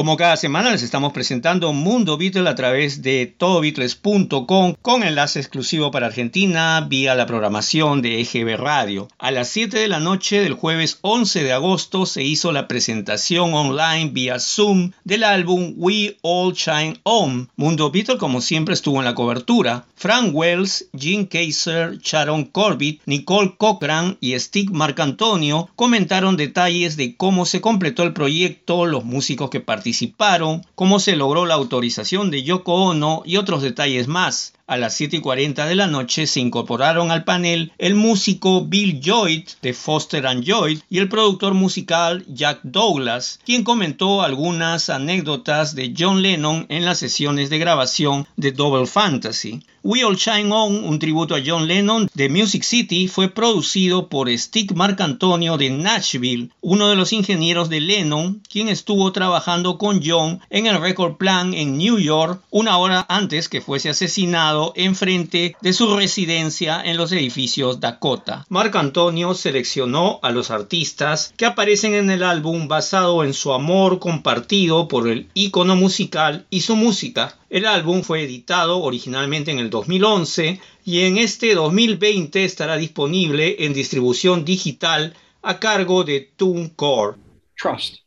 Como 0.00 0.16
cada 0.16 0.38
semana 0.38 0.70
les 0.70 0.82
estamos 0.82 1.12
presentando 1.12 1.74
Mundo 1.74 2.16
Beatle 2.16 2.48
a 2.48 2.54
través 2.54 3.02
de 3.02 3.26
todobeatles.com 3.26 4.74
con 4.80 5.02
enlace 5.02 5.40
exclusivo 5.40 5.90
para 5.90 6.06
Argentina 6.06 6.80
vía 6.88 7.14
la 7.14 7.26
programación 7.26 8.00
de 8.00 8.18
EGB 8.18 8.56
Radio. 8.56 9.08
A 9.18 9.30
las 9.30 9.50
7 9.50 9.78
de 9.78 9.88
la 9.88 10.00
noche 10.00 10.40
del 10.40 10.54
jueves 10.54 11.00
11 11.02 11.44
de 11.44 11.52
agosto 11.52 12.06
se 12.06 12.22
hizo 12.22 12.50
la 12.50 12.66
presentación 12.66 13.52
online 13.52 14.08
vía 14.10 14.38
Zoom 14.38 14.92
del 15.04 15.22
álbum 15.22 15.74
We 15.76 16.16
All 16.22 16.54
Shine 16.54 16.98
On. 17.02 17.50
Mundo 17.56 17.90
Beatle 17.90 18.16
como 18.16 18.40
siempre 18.40 18.72
estuvo 18.72 19.00
en 19.00 19.04
la 19.04 19.14
cobertura. 19.14 19.84
Frank 19.96 20.34
Wells, 20.34 20.86
Jim 20.98 21.26
Kaiser, 21.26 21.98
Sharon 21.98 22.44
Corbett, 22.44 23.02
Nicole 23.04 23.52
Cochran 23.58 24.16
y 24.18 24.32
Steve 24.38 24.70
Marcantonio 24.72 25.68
comentaron 25.76 26.38
detalles 26.38 26.96
de 26.96 27.16
cómo 27.16 27.44
se 27.44 27.60
completó 27.60 28.02
el 28.04 28.14
proyecto, 28.14 28.86
los 28.86 29.04
músicos 29.04 29.50
que 29.50 29.60
participaron 29.60 29.89
participaron, 29.90 30.64
cómo 30.76 31.00
se 31.00 31.16
logró 31.16 31.46
la 31.46 31.54
autorización 31.54 32.30
de 32.30 32.44
Yoko 32.44 32.74
Ono 32.74 33.22
y 33.24 33.38
otros 33.38 33.60
detalles 33.60 34.06
más. 34.06 34.52
A 34.70 34.76
las 34.76 34.94
7 34.94 35.16
y 35.16 35.20
40 35.20 35.66
de 35.66 35.74
la 35.74 35.88
noche 35.88 36.28
se 36.28 36.38
incorporaron 36.38 37.10
al 37.10 37.24
panel 37.24 37.72
el 37.78 37.96
músico 37.96 38.64
Bill 38.64 39.00
Lloyd 39.00 39.48
de 39.62 39.74
Foster 39.74 40.24
and 40.28 40.44
Lloyd 40.44 40.78
y 40.88 40.98
el 40.98 41.08
productor 41.08 41.54
musical 41.54 42.24
Jack 42.28 42.60
Douglas, 42.62 43.40
quien 43.44 43.64
comentó 43.64 44.22
algunas 44.22 44.88
anécdotas 44.88 45.74
de 45.74 45.92
John 45.98 46.22
Lennon 46.22 46.66
en 46.68 46.84
las 46.84 46.98
sesiones 46.98 47.50
de 47.50 47.58
grabación 47.58 48.28
de 48.36 48.52
Double 48.52 48.86
Fantasy. 48.86 49.60
We 49.82 50.04
All 50.04 50.16
Shine 50.16 50.52
On, 50.52 50.84
un 50.84 50.98
tributo 50.98 51.34
a 51.34 51.40
John 51.44 51.66
Lennon 51.66 52.10
de 52.12 52.28
Music 52.28 52.62
City, 52.62 53.08
fue 53.08 53.30
producido 53.30 54.08
por 54.08 54.28
Steve 54.30 54.74
Marcantonio 54.74 55.56
de 55.56 55.70
Nashville, 55.70 56.50
uno 56.60 56.90
de 56.90 56.96
los 56.96 57.14
ingenieros 57.14 57.70
de 57.70 57.80
Lennon, 57.80 58.42
quien 58.46 58.68
estuvo 58.68 59.10
trabajando 59.10 59.78
con 59.78 60.02
John 60.04 60.40
en 60.50 60.66
el 60.66 60.78
Record 60.78 61.16
Plan 61.16 61.54
en 61.54 61.78
New 61.78 61.98
York 61.98 62.42
una 62.50 62.76
hora 62.76 63.06
antes 63.08 63.48
que 63.48 63.62
fuese 63.62 63.88
asesinado 63.88 64.59
enfrente 64.76 65.56
de 65.60 65.72
su 65.72 65.96
residencia 65.96 66.82
en 66.84 66.96
los 66.96 67.12
edificios 67.12 67.80
Dakota. 67.80 68.44
Marc 68.48 68.74
Antonio 68.76 69.34
seleccionó 69.34 70.20
a 70.22 70.30
los 70.30 70.50
artistas 70.50 71.32
que 71.36 71.46
aparecen 71.46 71.94
en 71.94 72.10
el 72.10 72.22
álbum 72.22 72.68
basado 72.68 73.24
en 73.24 73.34
su 73.34 73.52
amor 73.52 73.98
compartido 73.98 74.88
por 74.88 75.08
el 75.08 75.28
ícono 75.34 75.76
musical 75.76 76.46
y 76.50 76.60
su 76.60 76.76
música. 76.76 77.38
El 77.48 77.66
álbum 77.66 78.02
fue 78.02 78.22
editado 78.22 78.82
originalmente 78.82 79.50
en 79.50 79.58
el 79.58 79.70
2011 79.70 80.60
y 80.84 81.00
en 81.00 81.18
este 81.18 81.54
2020 81.54 82.44
estará 82.44 82.76
disponible 82.76 83.64
en 83.64 83.72
distribución 83.72 84.44
digital 84.44 85.14
a 85.42 85.58
cargo 85.58 86.04
de 86.04 86.32
TuneCore. 86.36 87.16
Trust 87.56 87.98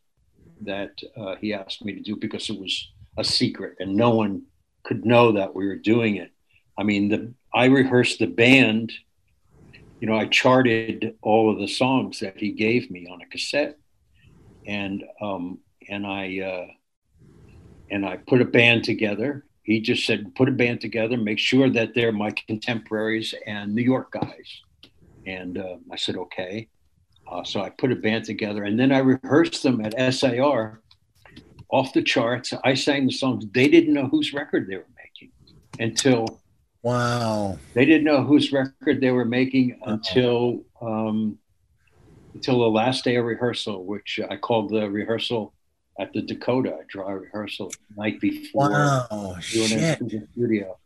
that 0.66 0.92
uh, 1.16 1.36
he 1.42 1.54
asked 1.54 1.86
me 1.86 1.94
to 1.94 2.02
do 2.02 2.16
because 2.16 2.50
it 2.50 2.60
was 2.60 2.94
a 3.18 3.24
secret 3.24 3.76
and 3.80 3.96
no 3.96 4.12
one 4.12 4.44
could 4.84 5.06
know 5.06 5.32
that 5.34 5.56
we 5.56 5.66
were 5.66 5.78
doing 5.78 6.18
it. 6.18 6.33
I 6.78 6.84
mean, 6.84 7.10
the 7.10 7.34
I 7.54 7.66
rehearsed 7.66 8.20
the 8.20 8.28
band. 8.28 8.92
You 10.00 10.08
know, 10.08 10.16
I 10.16 10.26
charted 10.26 11.16
all 11.22 11.52
of 11.52 11.60
the 11.60 11.68
songs 11.68 12.20
that 12.20 12.38
he 12.38 12.52
gave 12.52 12.92
me 12.92 13.08
on 13.10 13.22
a 13.22 13.26
cassette, 13.26 13.78
and 14.66 15.04
um, 15.22 15.60
and 15.90 16.06
I 16.06 16.40
uh, 16.40 16.68
and 17.90 18.06
I 18.06 18.18
put 18.18 18.42
a 18.42 18.46
band 18.46 18.84
together. 18.84 19.46
He 19.64 19.80
just 19.80 20.06
said, 20.06 20.36
"Put 20.36 20.50
a 20.50 20.52
band 20.52 20.82
together. 20.82 21.18
Make 21.18 21.40
sure 21.40 21.70
that 21.70 21.94
they're 21.94 22.12
my 22.12 22.32
contemporaries 22.32 23.34
and 23.46 23.74
New 23.74 23.84
York 23.84 24.12
guys." 24.12 24.62
And 25.26 25.58
uh, 25.58 25.78
I 25.92 25.96
said, 25.96 26.18
"Okay." 26.18 26.68
Uh, 27.26 27.44
so 27.44 27.62
I 27.62 27.70
put 27.70 27.92
a 27.92 27.96
band 27.96 28.26
together, 28.26 28.64
and 28.64 28.78
then 28.78 28.92
I 28.92 28.98
rehearsed 28.98 29.64
them 29.64 29.84
at 29.86 30.14
SIR, 30.14 30.82
off 31.70 31.94
the 31.94 32.04
charts. 32.04 32.54
I 32.66 32.74
sang 32.74 33.06
the 33.06 33.14
songs. 33.14 33.46
They 33.54 33.70
didn't 33.70 33.94
know 33.94 34.08
whose 34.08 34.34
record 34.34 34.68
they 34.68 34.76
were 34.76 34.86
making 34.98 35.32
until 35.80 36.42
Wow. 36.84 37.58
They 37.74 37.86
didn't 37.86 38.04
know 38.04 38.24
whose 38.24 38.52
record 38.52 39.00
they 39.02 39.12
were 39.12 39.26
making 39.26 39.80
until 39.86 40.64
um, 40.82 41.40
until 42.34 42.60
the 42.60 42.70
last 42.70 43.04
day 43.04 43.16
of 43.16 43.26
rehearsal, 43.26 43.86
which 43.86 44.20
I 44.30 44.38
called 44.38 44.70
the 44.72 44.90
rehearsal 44.90 45.54
at 46.00 46.12
the 46.14 46.22
Dakota, 46.22 46.76
a 46.76 46.86
dry 46.90 47.12
rehearsal 47.12 47.72
night 47.96 48.20
before 48.20 48.72
Wow. 48.72 49.38
doing 49.52 49.68
Shit. 49.70 49.80
it 49.82 50.02
in 50.02 50.08
the 50.08 50.28
studio. 50.34 50.78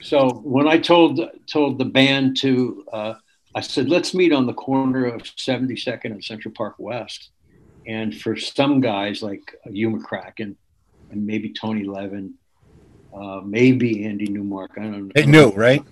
So 0.00 0.30
when 0.44 0.66
I 0.66 0.78
told 0.78 1.20
told 1.46 1.78
the 1.78 1.84
band 1.84 2.36
to, 2.38 2.84
uh, 2.92 3.14
I 3.54 3.60
said, 3.60 3.88
let's 3.88 4.14
meet 4.14 4.32
on 4.32 4.46
the 4.46 4.54
corner 4.54 5.06
of 5.06 5.22
72nd 5.22 6.06
and 6.06 6.24
Central 6.24 6.52
Park 6.54 6.76
West. 6.78 7.30
And 7.86 8.14
for 8.14 8.36
some 8.36 8.80
guys 8.80 9.22
like 9.22 9.54
Hugh 9.64 9.90
McCracken 9.90 10.56
and 11.10 11.26
maybe 11.26 11.52
Tony 11.52 11.84
Levin, 11.84 12.34
uh, 13.14 13.40
maybe 13.44 14.04
Andy 14.04 14.26
Newmark, 14.26 14.72
I 14.76 14.82
don't 14.82 15.08
know. 15.08 15.12
They 15.14 15.26
knew, 15.26 15.50
right? 15.50 15.84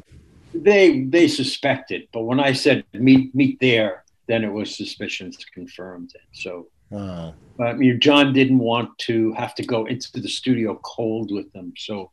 They 0.55 1.02
they 1.02 1.29
suspected, 1.29 2.09
but 2.12 2.22
when 2.22 2.40
I 2.40 2.52
said 2.52 2.85
meet 2.92 3.35
meet 3.35 3.59
there, 3.61 4.05
then 4.26 4.44
it 4.44 4.52
was 4.52 4.74
suspicions 4.76 5.37
confirmed. 5.55 6.12
So 6.33 6.68
Wow. 6.90 7.35
I 7.61 7.72
mean, 7.72 7.98
John 8.00 8.33
didn't 8.33 8.59
want 8.59 8.96
to 9.00 9.33
have 9.33 9.55
to 9.57 9.64
go 9.64 9.87
into 9.87 10.20
the 10.20 10.29
studio 10.29 10.79
cold 10.85 11.33
with 11.33 11.52
them, 11.52 11.72
so 11.76 12.11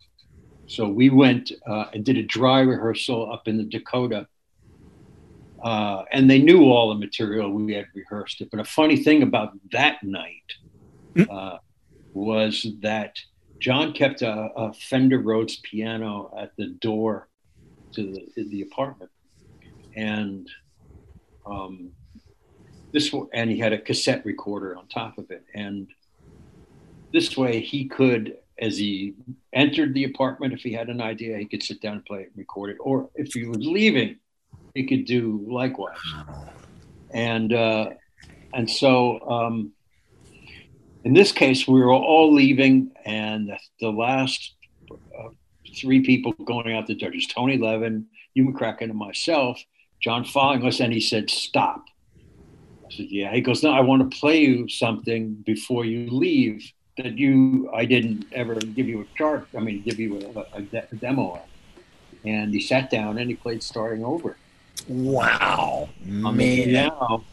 so 0.65 0.87
we 0.87 1.09
went 1.09 1.51
uh, 1.67 1.85
and 1.93 2.03
did 2.05 2.17
a 2.17 2.23
dry 2.23 2.61
rehearsal 2.61 3.31
up 3.31 3.47
in 3.47 3.57
the 3.57 3.65
Dakota, 3.65 4.27
uh, 5.63 6.03
and 6.11 6.29
they 6.29 6.39
knew 6.39 6.63
all 6.63 6.89
the 6.89 6.99
material 6.99 7.51
we 7.51 7.73
had 7.73 7.85
rehearsed 7.93 8.41
it. 8.41 8.49
But 8.49 8.61
a 8.61 8.65
funny 8.65 8.97
thing 8.97 9.23
about 9.23 9.51
that 9.71 10.01
night 10.01 10.53
uh, 11.29 11.57
was 12.13 12.65
that 12.81 13.17
John 13.63 13.93
kept 13.93 14.21
a, 14.21 14.49
a, 14.57 14.73
Fender 14.73 15.19
Rhodes 15.19 15.55
piano 15.55 16.33
at 16.37 16.51
the 16.57 16.67
door 16.67 17.29
to 17.93 18.19
the, 18.35 18.43
the 18.43 18.61
apartment, 18.61 19.09
and 19.95 20.49
um, 21.45 21.91
this 22.91 23.15
and 23.33 23.49
he 23.49 23.57
had 23.57 23.71
a 23.71 23.77
cassette 23.77 24.25
recorder 24.25 24.75
on 24.75 24.87
top 24.87 25.17
of 25.17 25.31
it, 25.31 25.45
and 25.55 25.87
this 27.13 27.37
way 27.37 27.61
he 27.61 27.85
could, 27.85 28.37
as 28.59 28.77
he 28.77 29.13
entered 29.53 29.93
the 29.93 30.03
apartment, 30.03 30.51
if 30.51 30.59
he 30.59 30.73
had 30.73 30.89
an 30.89 30.99
idea, 30.99 31.37
he 31.37 31.45
could 31.45 31.63
sit 31.63 31.81
down 31.81 31.93
and 31.93 32.05
play 32.05 32.23
it 32.23 32.31
and 32.35 32.37
record 32.37 32.71
it, 32.71 32.77
or 32.81 33.09
if 33.15 33.31
he 33.31 33.45
was 33.45 33.59
leaving, 33.59 34.17
he 34.75 34.85
could 34.85 35.05
do 35.05 35.41
likewise, 35.49 35.95
and 37.11 37.53
uh, 37.53 37.91
and 38.53 38.69
so. 38.69 39.21
Um, 39.21 39.71
in 41.03 41.13
this 41.13 41.31
case, 41.31 41.67
we 41.67 41.79
were 41.81 41.91
all 41.91 42.33
leaving, 42.33 42.91
and 43.05 43.51
the 43.79 43.89
last 43.89 44.53
uh, 44.91 45.29
three 45.75 46.01
people 46.01 46.31
going 46.33 46.73
out 46.73 46.87
the 46.87 46.95
door 46.95 47.09
judges, 47.09 47.27
Tony 47.27 47.57
Levin, 47.57 48.05
Hugh 48.33 48.45
McCracken, 48.45 48.83
and 48.83 48.95
myself, 48.95 49.61
John 49.99 50.23
following 50.23 50.65
us, 50.65 50.79
and 50.79 50.93
he 50.93 50.99
said, 50.99 51.29
Stop. 51.29 51.85
I 52.85 52.95
said, 52.95 53.07
Yeah. 53.09 53.33
He 53.33 53.41
goes, 53.41 53.63
No, 53.63 53.71
I 53.71 53.81
want 53.81 54.09
to 54.09 54.17
play 54.17 54.39
you 54.39 54.67
something 54.69 55.35
before 55.45 55.85
you 55.85 56.09
leave 56.09 56.71
that 56.97 57.17
you, 57.17 57.69
I 57.73 57.85
didn't 57.85 58.25
ever 58.31 58.55
give 58.55 58.87
you 58.87 59.01
a 59.01 59.17
chart, 59.17 59.47
I 59.57 59.59
mean, 59.59 59.81
give 59.81 59.99
you 59.99 60.33
a, 60.35 60.59
a, 60.59 60.83
a 60.91 60.95
demo 60.95 61.33
of. 61.33 61.41
And 62.23 62.53
he 62.53 62.61
sat 62.61 62.89
down 62.89 63.17
and 63.17 63.29
he 63.29 63.35
played 63.35 63.61
Starting 63.61 64.05
Over. 64.05 64.37
Wow. 64.87 65.89
On 66.23 66.37
man. 66.37 66.63
Piano. 66.63 67.23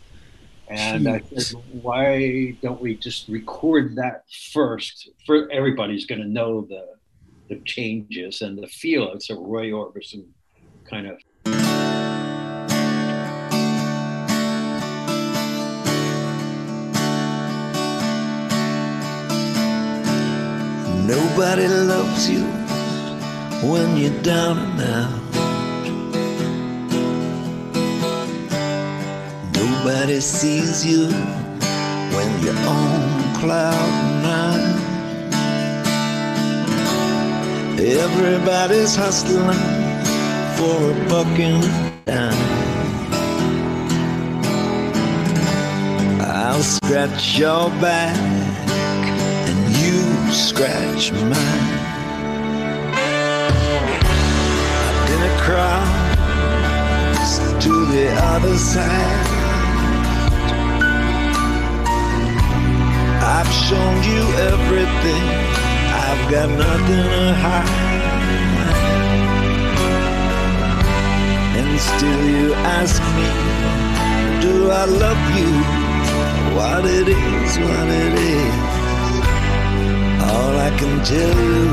And 0.70 1.08
I 1.08 1.20
said, 1.36 1.60
why 1.82 2.56
don't 2.62 2.80
we 2.80 2.94
just 2.94 3.28
record 3.28 3.96
that 3.96 4.22
first? 4.52 5.10
For 5.26 5.50
everybody's 5.50 6.06
going 6.06 6.20
to 6.20 6.28
know 6.28 6.62
the 6.62 6.86
the 7.48 7.56
changes 7.64 8.40
and 8.42 8.56
the 8.56 8.68
feel. 8.68 9.12
It's 9.12 9.28
a 9.28 9.34
Roy 9.34 9.70
Orbison 9.70 10.26
kind 10.88 11.08
of. 11.08 11.18
Nobody 21.08 21.66
loves 21.66 22.30
you 22.30 22.44
when 23.68 23.96
you're 23.96 24.22
down 24.22 24.58
and 24.58 24.80
out. 24.80 25.19
Nobody 30.10 30.26
sees 30.26 30.82
you 30.84 31.06
when 32.16 32.28
you're 32.42 32.66
on 32.66 33.34
cloud 33.36 33.90
nine. 34.24 34.74
Everybody's 37.78 38.96
hustling 38.96 39.62
for 40.56 40.90
a 40.90 40.92
buck 41.08 41.38
and 41.38 41.62
a 41.62 41.64
dime. 42.06 42.34
I'll 46.20 46.64
scratch 46.64 47.38
your 47.38 47.70
back 47.80 48.16
and 49.46 49.76
you 49.76 50.02
scratch 50.32 51.12
mine. 51.12 51.78
Across 55.36 57.38
to 57.64 57.72
the 57.86 58.08
other 58.20 58.56
side. 58.56 59.39
I've 63.40 63.54
shown 63.54 63.96
you 64.02 64.22
everything. 64.52 65.24
I've 66.06 66.24
got 66.30 66.48
nothing 66.50 67.04
to 67.14 67.32
hide. 67.42 67.70
And 71.56 71.80
still 71.80 72.22
you 72.28 72.52
ask 72.52 73.00
me, 73.16 73.28
do 74.42 74.70
I 74.70 74.84
love 74.84 75.22
you? 75.38 75.52
What 76.54 76.84
it 76.84 77.08
is, 77.08 77.58
what 77.64 77.88
it 78.04 78.14
is. 78.36 78.54
All 80.28 80.54
I 80.68 80.70
can 80.76 80.94
tell 81.02 81.38
you 81.48 81.64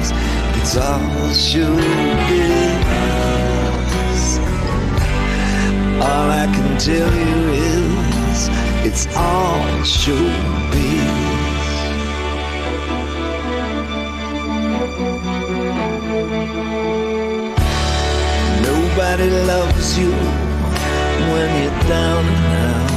is, 0.00 0.08
it's 0.56 0.74
all 0.78 1.28
showbiz. 1.36 2.80
All 6.00 6.28
I 6.42 6.46
can 6.54 6.78
tell 6.78 7.12
you 7.12 7.36
is, 7.68 8.01
it's 8.84 9.06
all 9.16 9.62
showbiz. 9.84 11.32
Nobody 18.62 19.30
loves 19.46 19.98
you 19.98 20.12
when 21.32 21.48
you're 21.62 21.80
down 21.88 22.24
and 22.34 22.46
out. 22.66 22.92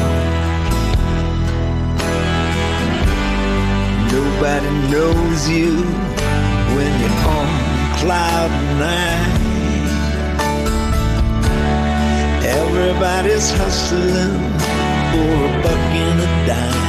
Nobody 4.11 4.71
knows 4.91 5.49
you 5.49 5.71
when 6.75 6.91
you're 7.01 7.21
on 7.37 7.49
cloud 7.99 8.51
nine. 8.79 9.33
Everybody's 12.43 13.51
hustling 13.51 14.54
for 15.15 15.33
a 15.45 15.51
buck 15.63 15.83
and 16.05 16.19
a 16.19 16.29
dime. 16.47 16.83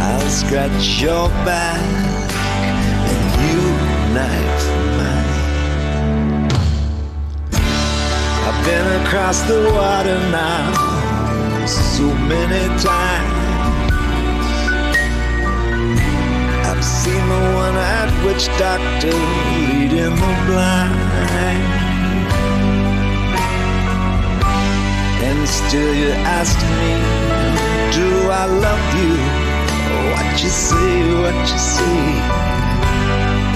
I'll 0.00 0.30
scratch 0.40 0.86
your 1.00 1.28
back 1.46 1.82
and 3.10 3.24
you 3.46 3.62
knife 4.14 4.64
mine. 4.98 6.50
I've 8.46 8.60
been 8.66 8.88
across 9.02 9.38
the 9.42 9.60
water 9.78 10.18
now 10.30 11.66
so 11.66 12.06
many 12.32 12.62
times. 12.90 13.38
I've 16.68 16.84
seen 16.84 17.24
the 17.34 17.42
one-eyed 17.62 18.12
witch 18.24 18.46
doctor 18.58 19.16
leading 19.54 20.16
the 20.22 20.32
blind. 20.46 21.81
And 25.28 25.48
still 25.48 25.94
you 25.94 26.10
ask 26.38 26.58
me, 26.80 26.92
do 27.96 28.08
I 28.30 28.44
love 28.66 28.84
you? 28.98 29.14
What 30.12 30.28
you 30.42 30.50
say, 30.50 30.94
what 31.22 31.36
you 31.50 31.58
say? 31.58 32.00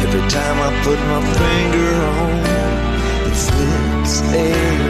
Every 0.05 0.25
time 0.31 0.59
I 0.67 0.71
put 0.87 0.99
my 1.13 1.21
finger 1.41 1.93
on, 2.15 2.35
it 3.29 3.37
slips 3.47 4.15
away. 4.21 4.87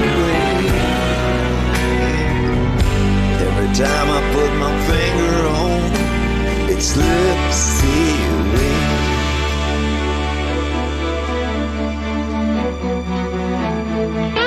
Every 3.46 3.70
time 3.74 4.08
I 4.18 4.20
put 4.36 4.50
my 4.64 4.72
finger 4.88 5.36
on, 5.64 5.80
it 6.72 6.80
slips 6.82 7.60
away. 7.82 8.26
Well, 14.34 14.45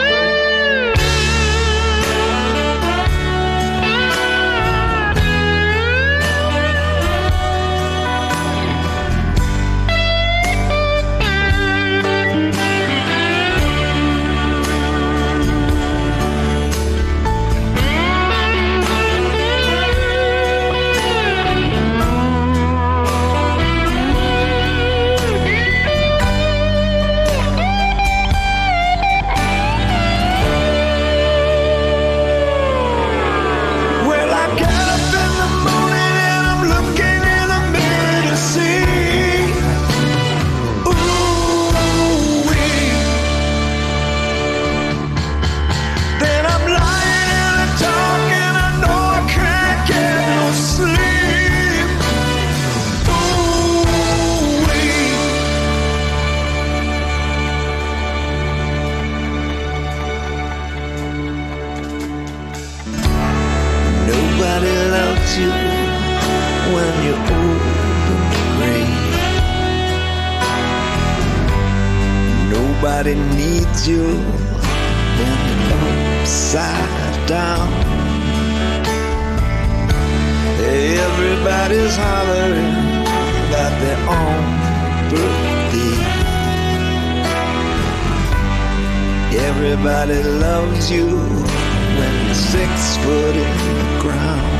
Everybody 89.91 90.29
loves 90.39 90.91
you 90.91 91.07
when 91.07 92.25
you're 92.25 92.35
six 92.35 92.97
foot 92.97 93.35
in 93.35 93.57
the 93.75 93.99
ground. 93.99 94.58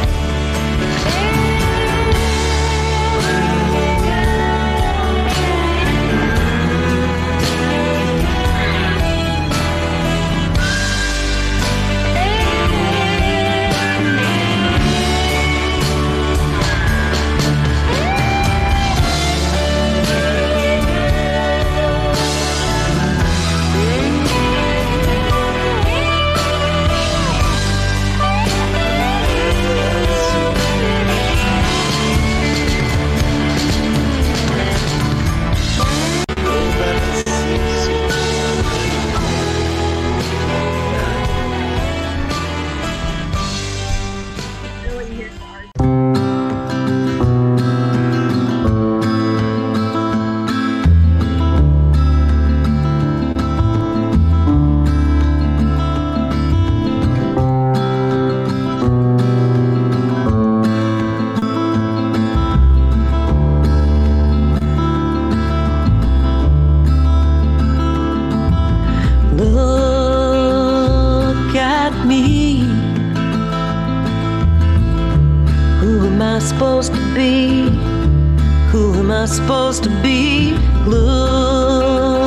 Supposed 79.50 79.84
to 79.84 79.90
be? 80.04 80.52
Look 80.86 82.20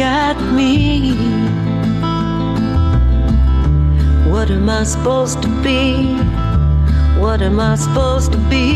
at 0.00 0.36
me. 0.52 1.12
What 4.28 4.50
am 4.50 4.68
I 4.68 4.82
supposed 4.82 5.42
to 5.42 5.48
be? 5.62 6.16
What 7.20 7.40
am 7.40 7.60
I 7.60 7.76
supposed 7.76 8.32
to 8.32 8.38
be? 8.50 8.69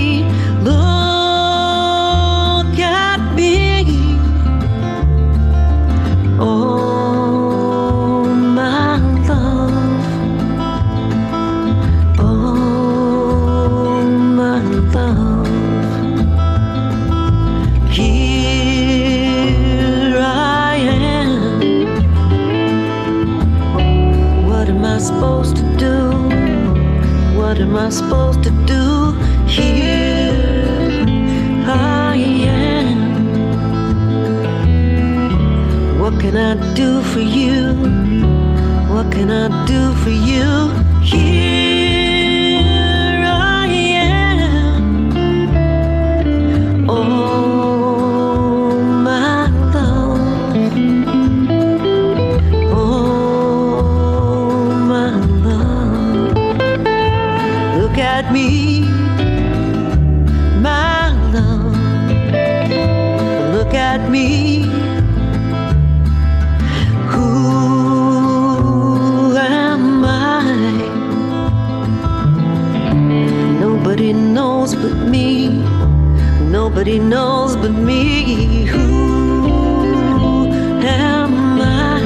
Nobody 76.50 76.98
knows 76.98 77.56
but 77.56 77.72
me. 77.72 78.64
Who 78.66 80.46
am 80.82 81.60
I? 81.60 82.00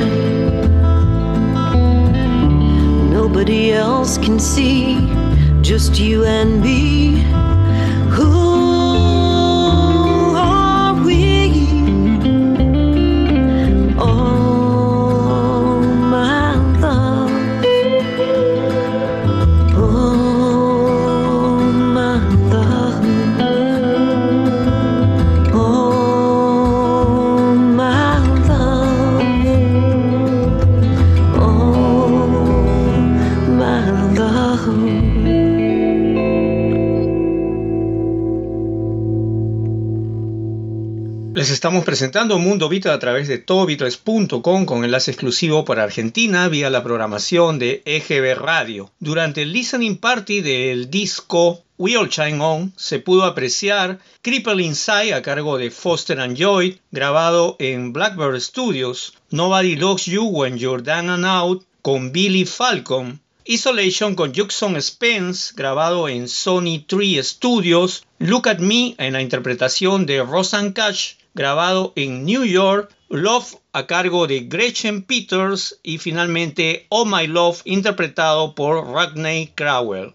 Nobody 3.11 3.73
else 3.73 4.19
can 4.19 4.39
see. 4.39 4.99
Just 5.63 5.99
you 5.99 6.25
and 6.25 6.61
me. 6.63 7.48
Les 41.39 41.51
estamos 41.51 41.85
presentando 41.85 42.41
Mundo 42.41 42.69
Beatles 42.69 42.97
a 42.97 42.99
través 42.99 43.29
de 43.29 43.39
todobeatles.com 43.39 44.67
con 44.67 44.85
enlace 44.85 45.13
exclusivo 45.13 45.65
para 45.65 45.85
Argentina 45.85 46.49
vía 46.49 46.69
la 46.69 46.83
programación 46.83 47.61
de 47.61 47.81
EGB 47.85 48.35
Radio. 48.35 48.91
Durante 48.99 49.43
el 49.43 49.53
listening 49.53 49.99
party 49.99 50.41
del 50.41 50.91
disco 50.91 51.63
We 51.77 51.97
All 51.97 52.09
Shine 52.09 52.41
On 52.41 52.73
se 52.77 52.99
pudo 52.99 53.23
apreciar 53.23 54.01
Cripple 54.21 54.65
Inside 54.65 55.15
a 55.15 55.23
cargo 55.23 55.59
de 55.59 55.71
Foster 55.71 56.19
and 56.19 56.37
Lloyd, 56.37 56.79
grabado 56.91 57.55
en 57.61 57.93
Blackbird 57.93 58.41
Studios, 58.41 59.13
Nobody 59.31 59.77
Loves 59.77 60.07
You 60.07 60.25
When 60.25 60.59
You're 60.59 60.83
Down 60.83 61.09
and 61.09 61.25
Out 61.25 61.65
con 61.83 62.11
Billy 62.11 62.47
Falcon, 62.47 63.21
Isolation 63.45 64.17
con 64.17 64.33
Jackson 64.33 64.83
Spence, 64.83 65.55
grabado 65.55 66.09
en 66.09 66.27
Sony 66.27 66.85
3 66.85 67.25
Studios, 67.25 68.03
Look 68.19 68.49
at 68.49 68.59
Me 68.59 68.97
en 68.99 69.13
la 69.13 69.23
interpretación 69.23 70.05
de 70.05 70.21
Rosanne 70.25 70.73
Cash, 70.73 71.15
grabado 71.39 71.93
en 71.95 72.25
New 72.25 72.45
York, 72.45 72.93
Love 73.11 73.55
a 73.73 73.87
cargo 73.87 74.27
de 74.27 74.41
Gretchen 74.41 75.03
Peters 75.03 75.79
y 75.85 75.99
finalmente 75.99 76.87
Oh 76.89 77.05
My 77.05 77.29
Love 77.29 77.63
interpretado 77.65 78.57
por 78.57 78.85
Rodney 78.85 79.53
Crowell. 79.55 80.15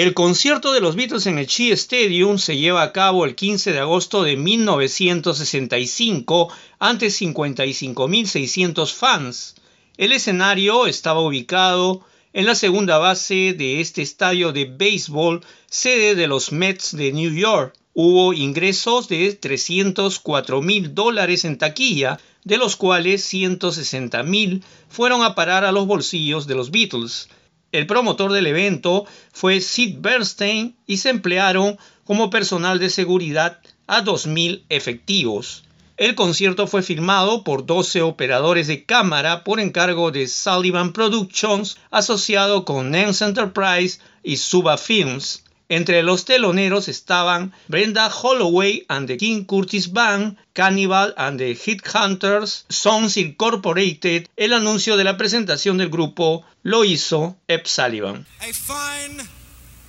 El 0.00 0.14
concierto 0.14 0.72
de 0.72 0.80
los 0.80 0.96
Beatles 0.96 1.26
en 1.26 1.36
el 1.36 1.44
Shea 1.44 1.74
Stadium 1.74 2.38
se 2.38 2.56
lleva 2.56 2.80
a 2.80 2.90
cabo 2.90 3.26
el 3.26 3.34
15 3.34 3.74
de 3.74 3.80
agosto 3.80 4.22
de 4.22 4.38
1965 4.38 6.50
ante 6.78 7.08
55.600 7.08 8.94
fans. 8.94 9.56
El 9.98 10.12
escenario 10.12 10.86
estaba 10.86 11.20
ubicado 11.20 12.00
en 12.32 12.46
la 12.46 12.54
segunda 12.54 12.96
base 12.96 13.52
de 13.52 13.82
este 13.82 14.00
estadio 14.00 14.52
de 14.52 14.64
béisbol, 14.64 15.42
sede 15.66 16.14
de 16.14 16.28
los 16.28 16.50
Mets 16.50 16.96
de 16.96 17.12
New 17.12 17.34
York. 17.34 17.74
Hubo 17.92 18.32
ingresos 18.32 19.06
de 19.06 19.34
304 19.34 20.62
mil 20.62 20.94
dólares 20.94 21.44
en 21.44 21.58
taquilla, 21.58 22.18
de 22.44 22.56
los 22.56 22.76
cuales 22.76 23.22
160 23.24 24.22
mil 24.22 24.64
fueron 24.88 25.22
a 25.22 25.34
parar 25.34 25.66
a 25.66 25.72
los 25.72 25.86
bolsillos 25.86 26.46
de 26.46 26.54
los 26.54 26.70
Beatles. 26.70 27.28
El 27.72 27.86
promotor 27.86 28.32
del 28.32 28.48
evento 28.48 29.06
fue 29.32 29.60
Sid 29.60 29.98
Bernstein 30.00 30.76
y 30.86 30.96
se 30.96 31.10
emplearon 31.10 31.78
como 32.04 32.30
personal 32.30 32.78
de 32.80 32.90
seguridad 32.90 33.60
a 33.86 34.02
2.000 34.02 34.64
efectivos. 34.68 35.62
El 35.96 36.14
concierto 36.14 36.66
fue 36.66 36.82
filmado 36.82 37.44
por 37.44 37.66
12 37.66 38.02
operadores 38.02 38.66
de 38.66 38.84
cámara 38.84 39.44
por 39.44 39.60
encargo 39.60 40.10
de 40.10 40.26
Sullivan 40.26 40.92
Productions, 40.92 41.76
asociado 41.90 42.64
con 42.64 42.90
Nance 42.90 43.24
Enterprise 43.24 44.00
y 44.22 44.38
Suba 44.38 44.78
Films. 44.78 45.44
Entre 45.72 46.02
los 46.02 46.24
teloneros 46.24 46.88
estaban 46.88 47.52
Brenda 47.68 48.10
Holloway 48.10 48.84
and 48.88 49.06
the 49.06 49.16
King 49.16 49.44
Curtis 49.44 49.92
Band, 49.92 50.36
Cannibal 50.52 51.14
and 51.16 51.38
the 51.38 51.54
Hit 51.54 51.86
Hunters, 51.94 52.64
Songs 52.68 53.16
Incorporated. 53.16 54.28
El 54.36 54.52
anuncio 54.52 54.96
de 54.96 55.04
la 55.04 55.16
presentación 55.16 55.78
del 55.78 55.88
grupo 55.88 56.44
lo 56.64 56.84
hizo 56.84 57.36
Ep 57.46 57.68
Sullivan. 57.68 58.26
A 58.40 58.52
fine, 58.52 59.22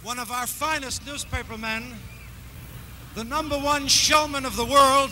one 0.03 0.19
of 0.19 0.29
our 0.29 0.45
finest 0.45 1.03
newspapermen, 1.07 1.95
the 3.15 3.23
number 3.23 3.57
one 3.57 3.87
showman 3.87 4.45
of 4.45 4.55
the 4.55 4.63
world, 4.63 5.09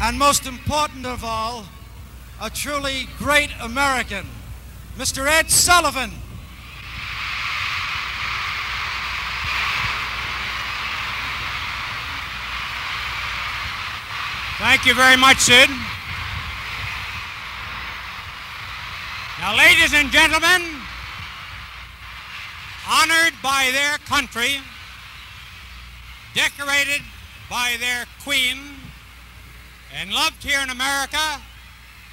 and 0.00 0.18
most 0.18 0.46
important 0.46 1.06
of 1.06 1.22
all, 1.22 1.64
a 2.42 2.50
truly 2.50 3.06
great 3.18 3.50
American, 3.62 4.26
Mr. 4.98 5.28
Ed 5.28 5.48
Sullivan. 5.48 6.10
Thank 14.58 14.86
you 14.86 14.94
very 14.94 15.18
much, 15.18 15.36
Sid. 15.36 15.68
Now, 19.38 19.54
ladies 19.54 19.92
and 19.92 20.10
gentlemen, 20.10 20.62
honored 22.88 23.34
by 23.42 23.68
their 23.74 23.98
country, 23.98 24.60
decorated 26.34 27.02
by 27.50 27.76
their 27.78 28.06
queen, 28.24 28.56
and 29.94 30.10
loved 30.10 30.42
here 30.42 30.60
in 30.62 30.70
America, 30.70 31.38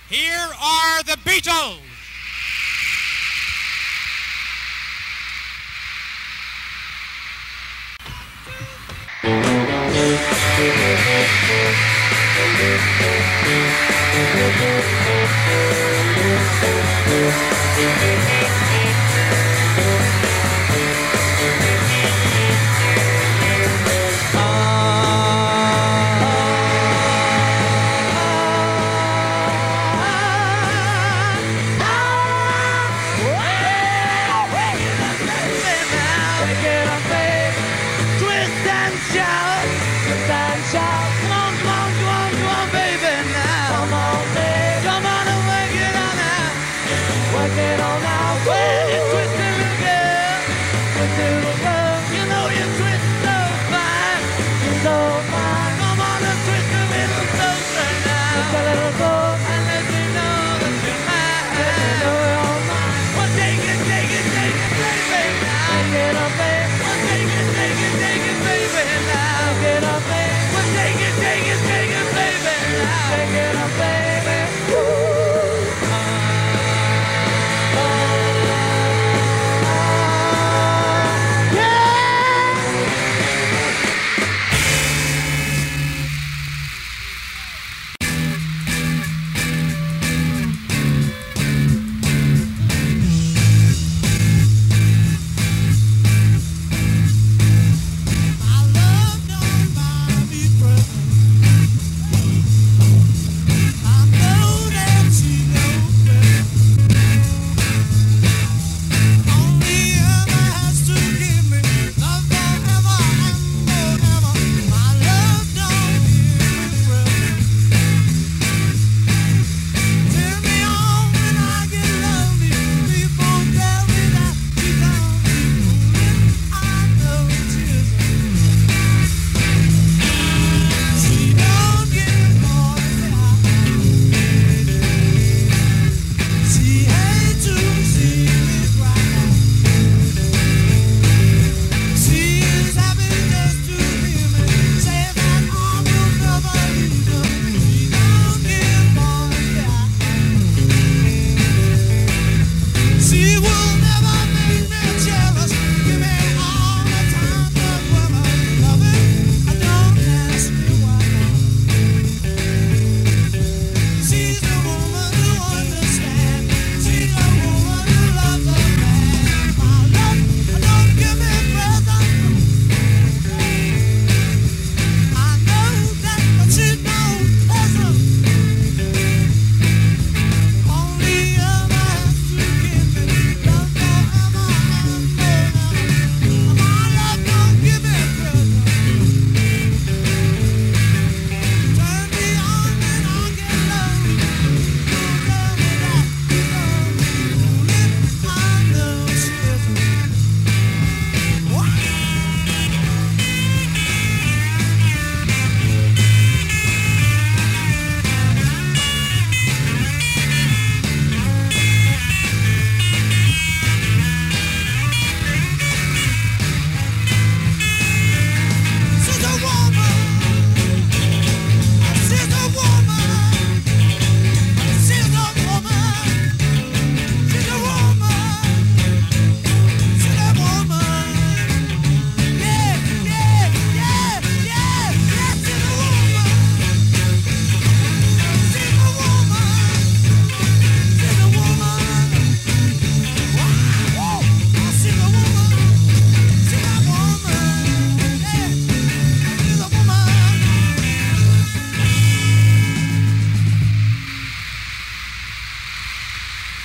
here 0.10 0.50
are 0.62 1.02
the 1.04 1.18
Beatles. 1.24 1.93
Thank 17.76 18.23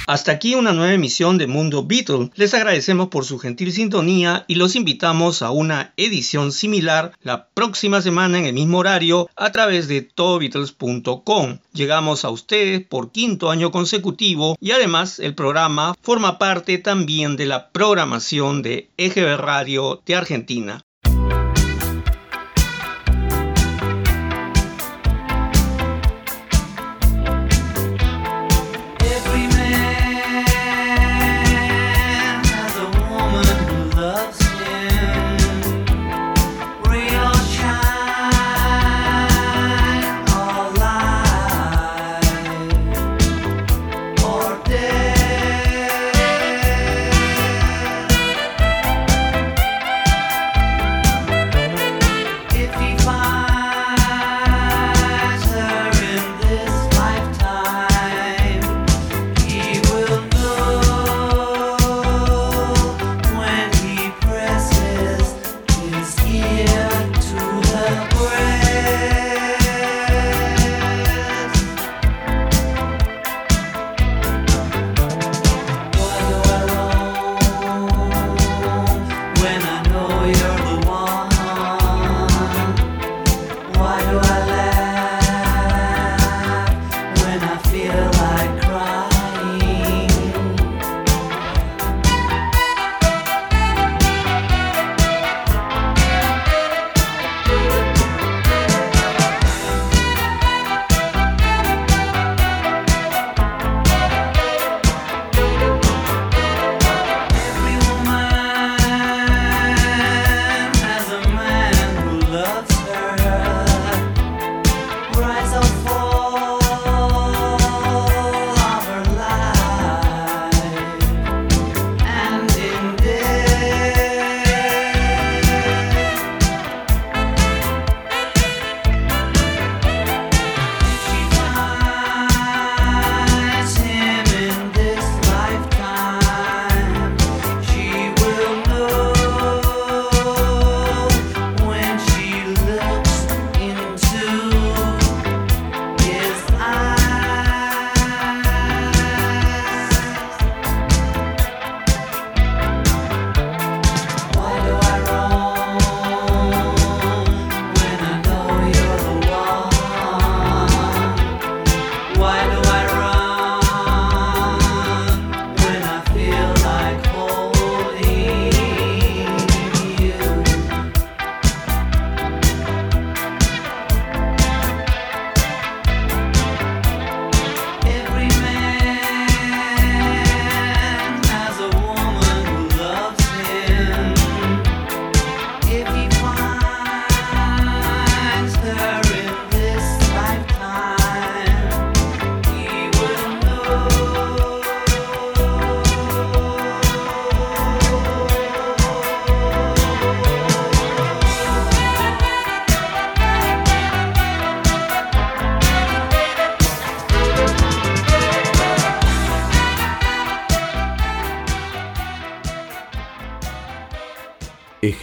Hasta 0.08 0.32
aquí 0.32 0.54
una 0.54 0.72
nueva 0.72 0.94
emisión 0.94 1.36
de 1.36 1.46
Mundo 1.46 1.84
Beatle. 1.84 2.30
Les 2.34 2.54
agradecemos 2.54 3.08
por 3.08 3.26
su 3.26 3.38
gentil 3.38 3.72
sintonía 3.72 4.46
y 4.48 4.54
los 4.54 4.74
invitamos 4.74 5.42
a 5.42 5.50
una 5.50 5.92
edición 5.98 6.50
similar 6.50 7.12
la 7.20 7.50
próxima 7.50 8.00
semana 8.00 8.38
en 8.38 8.46
el 8.46 8.54
mismo 8.54 8.78
horario 8.78 9.28
a 9.36 9.52
través 9.52 9.86
de 9.86 10.00
todobeatles.com. 10.00 11.58
Llegamos 11.74 12.24
a 12.24 12.30
ustedes 12.30 12.86
por 12.86 13.12
quinto 13.12 13.50
año 13.50 13.70
consecutivo 13.70 14.56
y 14.62 14.70
además 14.70 15.18
el 15.18 15.34
programa 15.34 15.94
forma 16.00 16.38
parte 16.38 16.78
también 16.78 17.36
de 17.36 17.44
la 17.44 17.68
programación 17.70 18.62
de 18.62 18.88
EGB 18.96 19.36
Radio 19.36 20.00
de 20.06 20.14
Argentina. 20.14 20.80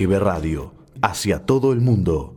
Radio, 0.08 0.72
hacia 1.02 1.46
todo 1.46 1.74
el 1.74 1.82
mundo. 1.82 2.35